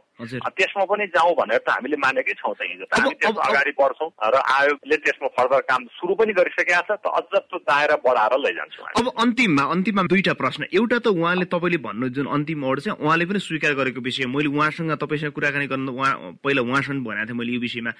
त्यसमा 0.57 0.85
पनि 0.89 1.05
जाउँ 1.13 1.35
भनेर 1.37 1.61
त 1.61 1.69
हामीले 1.77 1.97
मानेकै 2.01 2.35
छौँ 2.41 2.55
त 2.57 2.65
हिजो। 2.65 2.85
हामी 2.97 3.13
त्यसमा 3.21 3.43
अगाडि 3.45 3.73
बढ्छौँ 3.77 4.09
र 4.09 4.37
आयोगले 4.57 4.97
त्यसमा 5.05 5.29
फर्दर 5.37 5.61
काम 5.69 5.81
सुरु 6.01 6.15
पनि 6.17 6.33
गरिसकेका 6.33 6.81
छ 6.89 6.91
त 6.97 7.13
अझ 7.13 7.25
त्यो 7.45 7.59
दायरा 7.69 7.97
बढाएर 8.01 8.33
लैजान्छौँ 8.41 8.89
अब 8.97 9.07
अन्तिममा 9.13 9.65
अन्तिममा 9.77 10.03
दुईटा 10.09 10.33
प्रश्न। 10.41 10.73
एउटा 10.73 10.99
त 11.05 11.13
उहाँले 11.13 11.45
तपाईँले 11.53 11.79
भन्नु 11.85 12.09
जुन 12.17 12.27
अन्तिम 12.33 12.65
वर्ड 12.65 12.81
चाहिँ 12.89 13.05
उहाँले 13.05 13.25
पनि 13.29 13.41
स्वीकार 13.45 13.73
गरेको 13.77 14.01
विषय 14.01 14.33
मैले 14.33 14.49
उहाँसँग 14.49 14.97
तपाईँसँग 14.97 15.33
कुराकानी 15.37 15.67
गर्नु 15.69 15.93
उहाँ 15.93 16.41
पहिला 16.41 16.63
उहाँसँग 16.65 17.05
भनेको 17.05 17.29
थिएँ 17.29 17.37
मैले 17.37 17.53
यो 17.53 17.61
विषयमा। 17.61 17.93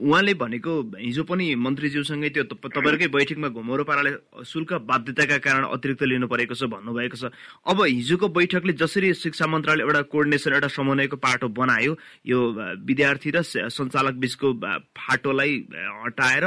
उहाँले 0.00 0.32
भनेको 0.34 0.72
हिजो 0.96 1.22
पनि 1.28 1.44
मन्त्रीज्यूसँगै 1.60 2.28
त्यो 2.32 2.44
तपाईँहरूकै 2.48 3.08
बैठकमा 3.12 3.48
घुमौरो 3.52 3.84
पाराले 3.84 4.10
शुल्क 4.48 4.72
बाध्यताका 4.88 5.36
कारण 5.44 5.64
अतिरिक्त 5.76 6.02
लिनु 6.08 6.26
परेको 6.26 6.54
छ 6.56 6.64
भन्नुभएको 6.72 7.16
छ। 7.20 7.28
अब 7.68 7.78
हिजोको 7.84 8.28
बैठकले 8.32 8.72
जसरी 8.80 9.12
शिक्षा 9.14 9.46
मन्त्रालय 9.46 9.84
एउटा 9.84 10.02
कोर्डिनेसन 10.08 10.52
एउटा 10.56 10.68
समन्वयको 10.72 11.16
पाटो 11.20 11.48
बनायो 11.52 11.92
यो 12.24 12.38
विद्यार्थी 12.80 13.30
र 13.30 13.44
सञ्चालक 13.44 14.14
बीचको 14.16 14.48
फाटोलाई 14.96 15.52
हटाएर 16.00 16.44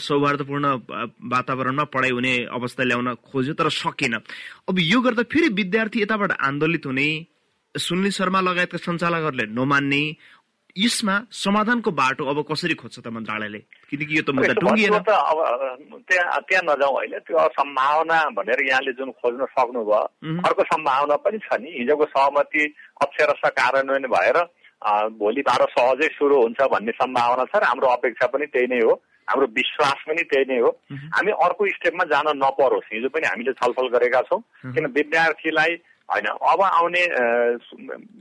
सौहार्दपूर्ण 0.00 0.64
वातावरणमा 1.28 1.84
पढाइ 1.92 2.10
हुने 2.10 2.34
अवस्था 2.56 2.82
ल्याउन 2.88 3.14
खोज्यो 3.20 3.54
तर 3.54 3.68
सकेन। 3.68 4.14
अब 4.64 4.76
यो 4.80 5.00
गर्दा 5.00 5.22
फेरि 5.28 5.48
विद्यार्थी 5.60 6.02
यताबाट 6.02 6.32
आन्दोलित 6.40 6.86
हुने 6.86 7.08
सुनिल 7.74 8.10
शर्मा 8.10 8.40
लगायतका 8.40 8.78
सञ्चालकहरूले 8.80 9.44
नमान्ने 9.52 10.02
यसमा 10.78 11.14
समाधानको 11.32 11.90
बाटो 11.90 12.24
अब 12.30 12.38
कसरी 12.50 12.74
खोज्छ 12.78 12.98
त 13.02 13.06
मन्त्रालयले? 13.10 13.58
किनकि 13.90 14.12
यो 14.18 14.22
त 14.22 14.30
मुद्दा 14.30 14.54
टुङ्गिएन। 14.62 14.94
अब 14.94 16.02
त्यहाँ 16.08 16.40
त्यहाँ 16.48 16.62
नजाउँ 16.70 16.96
अहिले। 17.00 17.18
त्यो 17.26 17.38
सम्भावना 17.58 18.18
भनेर 18.38 18.60
यहाँले 18.68 18.92
जुन 18.98 19.10
खोज्न 19.18 19.44
सक्नुभयो. 19.58 20.02
अर्को 20.46 20.62
सम्भावना 20.72 21.16
पनि 21.24 21.38
छ 21.42 21.48
नि। 21.60 21.68
हिजोको 21.78 22.04
सहमति 22.14 22.62
अक्षरश 23.02 23.42
कार्यान्वयन 23.58 24.06
भएर 24.14 24.38
अ, 24.78 24.90
भोलिबाट 25.18 25.62
सहजै 25.74 26.08
सुरु 26.14 26.36
हुन्छ 26.38 26.60
भन्ने 26.70 26.92
सम्भावना 27.02 27.44
छ 27.50 27.58
र 27.58 27.64
हाम्रो 27.66 27.86
अपेक्षा 27.98 28.26
पनि 28.30 28.46
त्यही 28.46 28.66
नै 28.70 28.78
हो। 28.86 28.92
हाम्रो 29.28 29.46
विश्वास 29.58 29.98
पनि 30.06 30.22
त्यही 30.30 30.44
नै 30.54 30.58
हो। 30.62 30.70
हामी 31.18 31.32
अर्को 31.34 31.66
स्टेपमा 31.74 32.04
जान 32.14 32.26
नपरोस्। 32.38 32.86
हिजो 32.94 33.08
पनि 33.10 33.26
हामीले 33.26 33.52
छलफल 33.58 33.86
गरेका 33.98 34.20
छौँ। 34.30 34.40
किन 34.72 34.86
विद्यार्थीलाई 34.94 35.72
होइन 36.08 36.26
अब 36.26 36.60
आउने 36.62 37.02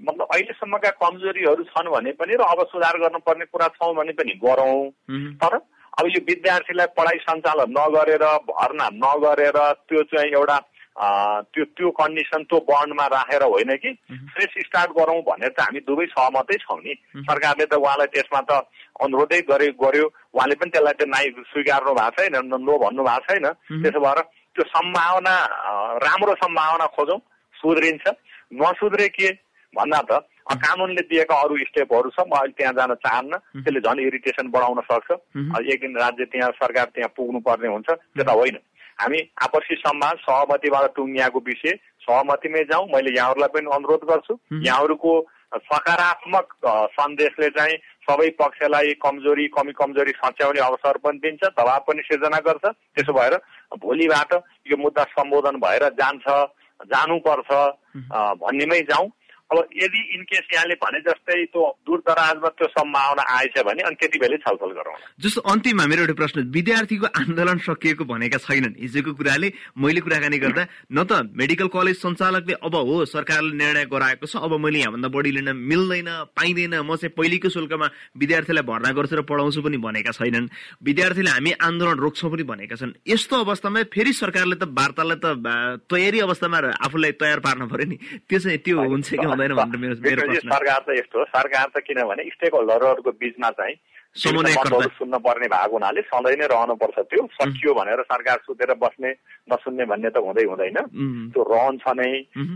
मतलब 0.08 0.28
अहिलेसम्मका 0.34 0.90
कमजोरीहरू 1.02 1.64
छन् 1.72 1.92
भने 1.94 2.12
पनि 2.20 2.36
र 2.36 2.42
अब 2.44 2.64
सुधार 2.72 2.98
गर्नुपर्ने 3.00 3.46
कुरा 3.52 3.68
छौँ 3.80 3.94
भने 3.96 4.12
पनि 4.12 4.34
गरौँ. 4.44 4.90
तर 5.42 5.56
अब 6.00 6.06
यो 6.06 6.20
विद्यार्थीलाई 6.28 6.88
पढाइ 6.98 7.18
सञ्चालन 7.26 7.72
नगरेर 7.78 8.24
भर्ना 8.52 8.88
नगरेर 8.94 9.58
त्यो 9.88 10.04
चाहिँ 10.04 10.32
एउटा 10.32 10.58
त्यो 11.54 11.64
त्यो 11.78 11.90
कन्डिसन 11.92 12.44
त्यो 12.50 12.60
बन्डमा 12.70 13.06
राखेर 13.08 13.44
होइन 13.44 13.76
कि 13.78 13.92
फ्रेस 14.34 14.54
स्टार्ट 14.68 14.92
गरौँ 14.98 15.22
भनेर 15.22 15.50
त 15.54 15.62
हामी 15.62 15.80
दुवै 15.88 16.06
सहमतै 16.06 16.58
छौँ 16.58 16.80
नि। 16.82 16.94
सरकारले 17.30 17.66
त 17.66 17.74
उहाँलाई 17.78 18.08
त्यसमा 18.14 18.42
त 18.50 18.52
अनुरोधै 19.06 19.42
गरे 19.50 19.68
गर्यो। 19.78 20.06
उहाँले 20.34 20.56
पनि 20.58 20.70
त्यसलाई 20.74 20.94
त 20.94 21.02
नाइ 21.08 21.26
स्वीकार्नु 21.54 21.94
भएको 21.94 22.22
छैन 22.22 22.36
न- 22.36 22.78
भन्नु 22.84 23.04
भएको 23.04 23.26
छैन। 23.30 23.46
त्यसो 23.84 24.00
भएर 24.00 24.20
त्यो 24.58 24.64
सम्भावना 24.74 25.34
राम्रो 26.06 26.34
सम्भावना 26.44 26.86
खोजौँ। 26.98 27.20
सुध्रिन्छ। 27.58 28.06
नसुध्रे 28.54 29.08
के 29.10 29.30
भन्दा 29.74 30.02
त 30.10 30.12
कानुनले 30.48 31.02
दिएका 31.12 31.36
अरू 31.36 31.58
स्टेपहरू 31.60 32.10
छ 32.16 32.24
म 32.24 32.32
अहिले 32.40 32.54
त्यहाँ 32.58 32.74
जान 32.74 32.94
चाहन्न। 33.04 33.38
त्यसले 33.62 33.80
झन् 33.84 34.00
इरिटेसन 34.00 34.48
बढाउन 34.48 34.80
सक्छ। 34.88 35.12
एक 35.60 35.80
दिन 35.82 35.98
राज्य 35.98 36.26
त्यहाँ 36.32 36.52
सरकार 36.56 36.86
त्यहाँ 36.96 37.12
पुग्नु 37.18 37.40
पर्ने 37.44 37.68
हुन्छ। 37.68 37.90
त्यो 37.90 38.24
त 38.24 38.30
होइन। 38.32 38.58
हामी 38.98 39.20
आपसी 39.44 39.76
सम्मान 39.78 40.16
सहमतिबाट 40.24 40.86
टुङ्गिएको 40.96 41.40
विषय 41.46 41.74
सहमतिमै 42.08 42.64
जाउँ। 42.72 42.88
मैले 42.94 43.12
यहाँहरूलाई 43.12 43.52
पनि 43.54 43.68
अनुरोध 43.76 44.04
गर्छु। 44.10 44.34
यहाँहरूको 44.64 45.12
सकारात्मक 45.68 46.48
सन्देशले 46.96 47.50
चाहिँ 47.58 47.76
सबै 48.08 48.30
पक्षलाई 48.40 48.94
कमजोरी 49.04 49.48
कमी 49.52 49.72
कमजोरी 49.76 50.12
सच्याउने 50.18 50.60
अवसर 50.60 50.98
पनि 51.04 51.20
दिन्छ 51.20 51.44
दबाव 51.44 51.80
पनि 51.88 52.02
सिर्जना 52.08 52.40
गर्छ। 52.48 52.66
त्यसो 52.66 53.14
भएर 53.14 53.36
भोलिबाट 53.78 54.34
यो 54.72 54.78
मुद्दा 54.78 55.04
सम्बोधन 55.12 55.56
भएर 55.60 55.84
जान्छ। 56.00 56.26
जानुपर्छ 56.86 57.50
भन्नेमै 58.42 58.82
जाउँ। 58.82 59.10
अब 59.52 59.58
यदि 59.80 60.00
इनकेस 60.16 60.48
यहाँले 60.54 60.76
भने 60.84 61.00
जस्तै 61.08 61.44
त्यो 61.56 61.64
दूरदराजमा 61.88 62.50
त्यो 62.60 62.68
सम्भावना 62.68 63.24
आएछ 63.36 63.58
भने 63.64 63.82
अनि 63.88 63.96
त्यति 63.96 64.20
बेलै 64.20 64.38
छलफल 64.44 64.72
गरौँ 64.76 64.96
जस्तो 65.24 65.42
अन्तिममा 65.52 65.86
मेरो 65.88 66.02
एउटा 66.04 66.16
प्रश्न 66.20 66.38
विद्यार्थीको 66.52 67.08
आन्दोलन 67.22 67.58
सकिएको 67.64 68.04
भनेका 68.06 68.38
छैनन्। 68.44 68.76
हिजोको 68.76 69.14
कुराले 69.16 69.48
मैले 69.80 70.02
कुराकानी 70.04 70.38
गर्दा 70.44 70.64
न 70.92 71.04
त 71.08 71.32
मेडिकल 71.32 71.68
कलेज 71.72 71.96
सञ्चालकले 72.04 72.54
अब 72.60 72.76
हो 72.76 73.06
सरकारले 73.08 73.56
निर्णय 73.56 73.86
गराएको 73.88 74.26
छ 74.28 74.36
अब 74.44 74.52
मैले 74.60 74.80
यहाँभन्दा 74.84 75.08
बढी 75.16 75.32
लिन 75.32 75.50
मिल्दैन 75.56 76.10
पाइँदैन 76.36 76.76
म 76.84 76.96
चाहिँ 77.00 77.16
पहिलेको 77.16 77.50
शुल्कमा 77.50 77.88
विद्यार्थीलाई 78.20 78.64
भर्ना 78.68 78.92
गर्छु 79.00 79.16
र 79.16 79.22
पढाउँछु 79.24 79.62
पनि 79.64 79.78
भनेका 79.80 80.12
छैनन्। 80.12 80.52
विद्यार्थीले 80.84 81.32
हामी 81.32 81.52
आन्दोलन 81.56 81.98
रोक्छौँ 82.04 82.32
पनि 82.36 82.44
भनेका 82.44 82.76
छन्। 82.76 82.94
यस्तो 83.08 83.36
अवस्थामा 83.48 83.84
फेरि 83.96 84.12
सरकारले 84.12 84.56
त 84.60 84.68
वार्तालाई 84.76 85.18
त 85.24 85.26
तयारी 85.88 86.20
अवस्थामा 86.28 86.58
आफूलाई 86.84 87.12
तयार 87.16 87.40
पार्न 87.40 87.68
पर्यो 87.72 87.88
नि। 87.88 87.98
त्यो 88.28 88.40
चाहिँ 88.40 88.60
त्यो 88.60 88.76
हुन्छ 88.76 89.10
कि 89.16 89.28
हुँदैन 89.38 89.54
भनेर 89.54 89.78
मेरो 89.78 90.02
मेरो 90.02 90.26
प्रश्न 90.26 90.50
सरकार 90.50 90.82
त 90.88 90.98
यस्तो 90.98 91.20
हो 91.20 91.26
सरकार 91.38 91.68
त 91.70 91.86
किनभने 91.86 92.30
स्टेक 92.34 92.54
होल्डरहरूको 92.58 93.12
बिचमा 93.22 93.50
चाहिँ 93.62 93.78
सुन्न 94.18 95.18
पर्ने 95.22 95.48
भएको 95.54 95.74
हुनाले 95.78 96.02
सधैँ 96.10 96.38
नै 96.42 96.46
रहनुपर्छ 96.50 96.98
त्यो 97.06 97.22
सकियो 97.38 97.74
भनेर 97.78 98.02
सरकार 98.10 98.38
सुतेर 98.46 98.74
बस्ने 98.82 99.10
नसुन्ने 99.54 99.86
भन्ने 99.86 100.10
त 100.10 100.18
हुँदै 100.26 100.46
हुँदैन 100.50 100.78
त्यो 101.34 101.42
रहन्छ 101.44 101.86
नै। 102.00 102.08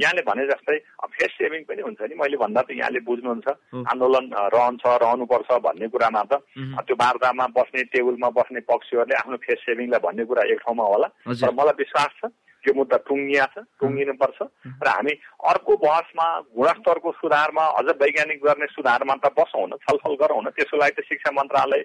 यहाँले 0.02 0.22
भने 0.26 0.46
जस्तै 0.50 0.78
फेस 1.06 1.32
सेभिङ 1.38 1.62
पनि 1.70 1.82
हुन्छ 1.86 2.02
नि 2.02 2.16
मैले 2.18 2.38
भन्दा 2.42 2.62
त 2.66 2.72
यहाँले 2.82 3.00
बुझ्नुहुन्छ। 3.06 3.48
आन्दोलन 3.78 4.26
रहन्छ 4.58 4.84
रहनुपर्छ 5.06 5.50
भन्ने 5.62 5.88
कुरामा 5.94 6.24
त 6.32 6.34
त्यो 6.82 6.96
वार्तामा 6.98 7.46
बस्ने 7.54 7.84
टेबलमा 7.94 8.30
बस्ने 8.42 8.60
पक्षहरूले 8.66 9.16
आफ्नो 9.22 9.38
फेस 9.46 9.60
सेभिङलाई 9.62 10.02
भन्ने 10.02 10.24
कुरा 10.26 10.44
एक 10.50 10.60
ठाउँमा 10.66 10.86
होला। 10.94 11.08
तर 11.30 11.52
मलाई 11.54 11.78
विश्वास 11.78 12.12
छ 12.18 12.34
यो 12.68 12.74
मुद्दा 12.78 12.98
टुङ्गिया 13.10 13.46
छ 13.54 13.64
टुङ्गिनुपर्छ 13.82 14.42
र 14.86 14.88
हामी 14.88 15.14
अर्को 15.52 15.78
बहसमा 15.84 16.28
गुणस्तरको 16.58 17.12
सुधारमा 17.22 17.66
अझ 17.82 17.86
वैज्ञानिक 18.02 18.40
गर्ने 18.44 18.66
सुधारमा 18.76 19.16
त 19.26 19.34
बसौँ 19.40 19.66
न 19.68 19.78
छलफल 19.86 20.16
गरौँ 20.22 20.42
न 20.46 20.50
त्यसको 20.58 20.78
लागि 20.78 21.02
त 21.02 21.06
शिक्षा 21.10 21.32
मन्त्रालय 21.40 21.84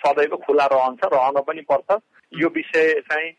सदैव 0.00 0.36
खुला 0.46 0.66
रहन्छ 0.72 1.02
रहन 1.12 1.40
पनि 1.46 1.60
पर्छ। 1.70 1.98
यो 2.32 2.48
विषय 2.54 2.92
चाहिँ 3.10 3.30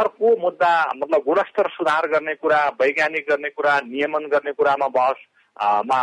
अर्को 0.00 0.36
मुद्दा 0.42 0.72
मतलब 0.96 1.22
गुणस्तर 1.24 1.68
सुधार 1.78 2.06
गर्ने 2.10 2.34
कुरा 2.42 2.60
वैज्ञानिक 2.80 3.26
गर्ने 3.30 3.50
कुरा 3.54 3.78
नियमन 3.86 4.26
गर्ने 4.34 4.52
कुरामा 4.58 4.88
बहस 4.98 5.20
अ, 5.56 5.82
मा 5.86 6.00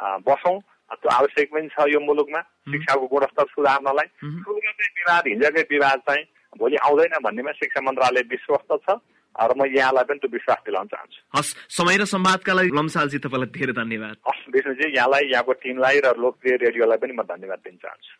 अ, 0.00 0.16
बसौँ। 0.28 0.58
त्यो 0.88 1.10
आवश्यक 1.10 1.50
पनि 1.52 1.68
छ 1.74 1.84
यो 1.92 2.00
मुलुकमा 2.00 2.40
शिक्षाको 2.72 3.06
गुणस्तर 3.12 3.46
सुधार्नलाई। 3.54 4.06
शुल्ककै 4.44 4.88
विवाद 4.98 5.22
हिजोकै 5.28 5.62
विवाद 5.70 5.98
चाहिँ 6.08 6.24
भोलि 6.58 6.76
आउँदैन 6.86 7.18
भन्नेमा 7.24 7.52
शिक्षा 7.60 7.80
मन्त्रालय 7.88 8.22
विश्वस्त 8.30 8.72
छ। 8.88 8.96
र 9.40 9.52
म 9.54 9.64
यहाँलाई 9.70 10.04
पनि 10.04 10.18
त्यो 10.18 10.30
विश्वास 10.32 10.60
दिलाउन 10.66 10.86
चाहन्छु 10.88 11.18
हस् 11.34 11.54
समय 11.72 11.96
र 11.96 12.04
सम्वादका 12.06 12.52
लागि 12.54 12.70
लम्सालजी 12.74 13.18
तपाईँलाई 13.24 13.50
धेरै 13.54 13.74
धन्यवाद 13.74 14.16
हस् 14.28 14.48
विष्णुजी 14.54 14.86
यहाँलाई 14.96 15.24
यहाँको 15.32 15.52
टिमलाई 15.64 15.98
र 16.04 16.14
लोकप्रिय 16.18 16.56
रेडियोलाई 16.64 16.98
पनि 16.98 17.12
म 17.12 17.22
धन्यवाद 17.26 17.60
दिन 17.64 17.76
चाहन्छु 17.78 18.12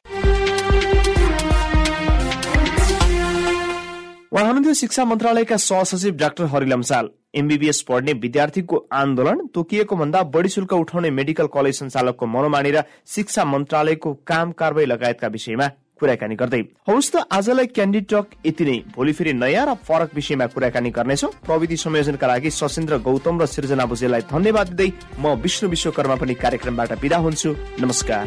उहाँ 4.29 4.45
हुनुहुन्थ्यो 4.47 4.73
शिक्षा 4.75 5.05
मन्त्रालयका 5.05 5.57
सहसचिव 5.59 6.17
डाक्टर 6.17 6.45
हरि 6.53 6.67
लम्साल 6.67 7.09
एमबीबीएस 7.35 7.81
पढ्ने 7.89 8.13
विद्यार्थीको 8.21 8.77
आन्दोलन 8.93 9.47
तोकिएको 9.55 9.97
भन्दा 9.97 10.23
बढी 10.35 10.49
शुल्क 10.49 10.73
उठाउने 10.75 11.11
मेडिकल 11.11 11.47
कलेज 11.55 11.79
सञ्चालकको 11.79 12.27
मनोमानी 12.27 12.71
र 12.71 12.83
शिक्षा 13.09 13.45
मन्त्रालयको 13.45 14.13
काम 14.27 14.53
कारवाही 14.61 14.87
लगायतका 14.87 15.29
विषयमा 15.29 15.69
कुराकानी 16.01 16.35
गर्दै 16.35 16.63
हौस् 16.89 17.11
त 17.13 17.15
आजलाई 17.31 17.67
क्यान्डी 17.77 18.01
टक 18.11 18.27
यति 18.47 18.65
नै। 18.65 18.77
भोलि 18.97 19.13
फेरि 19.13 19.33
नयाँ 19.35 19.67
र 19.67 19.75
फरक 19.87 20.11
विषयमा 20.15 20.47
कुराकानी 20.55 20.91
गर्नेछौ। 20.91 21.29
प्रविधि 21.47 21.77
संयोजनका 21.77 22.27
लागि 22.27 22.51
सशेन्द्र 22.51 22.99
गौतम 23.03 23.35
र 23.43 23.47
सृजना 23.47 23.85
भुजेललाई 23.87 24.23
धन्यवाद 24.31 24.69
दिँदै 24.79 24.89
म 25.19 25.35
विष्णु 25.43 25.71
विश्वकर्मा 25.71 26.17
पनि 26.23 26.35
कार्यक्रमबाट 26.35 26.91
विदा 27.03 27.19
हुन्छु। 27.19 27.51
नमस्कार। 27.83 28.25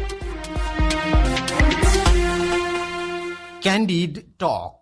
Candid 3.62 4.14
Talk. 4.42 4.72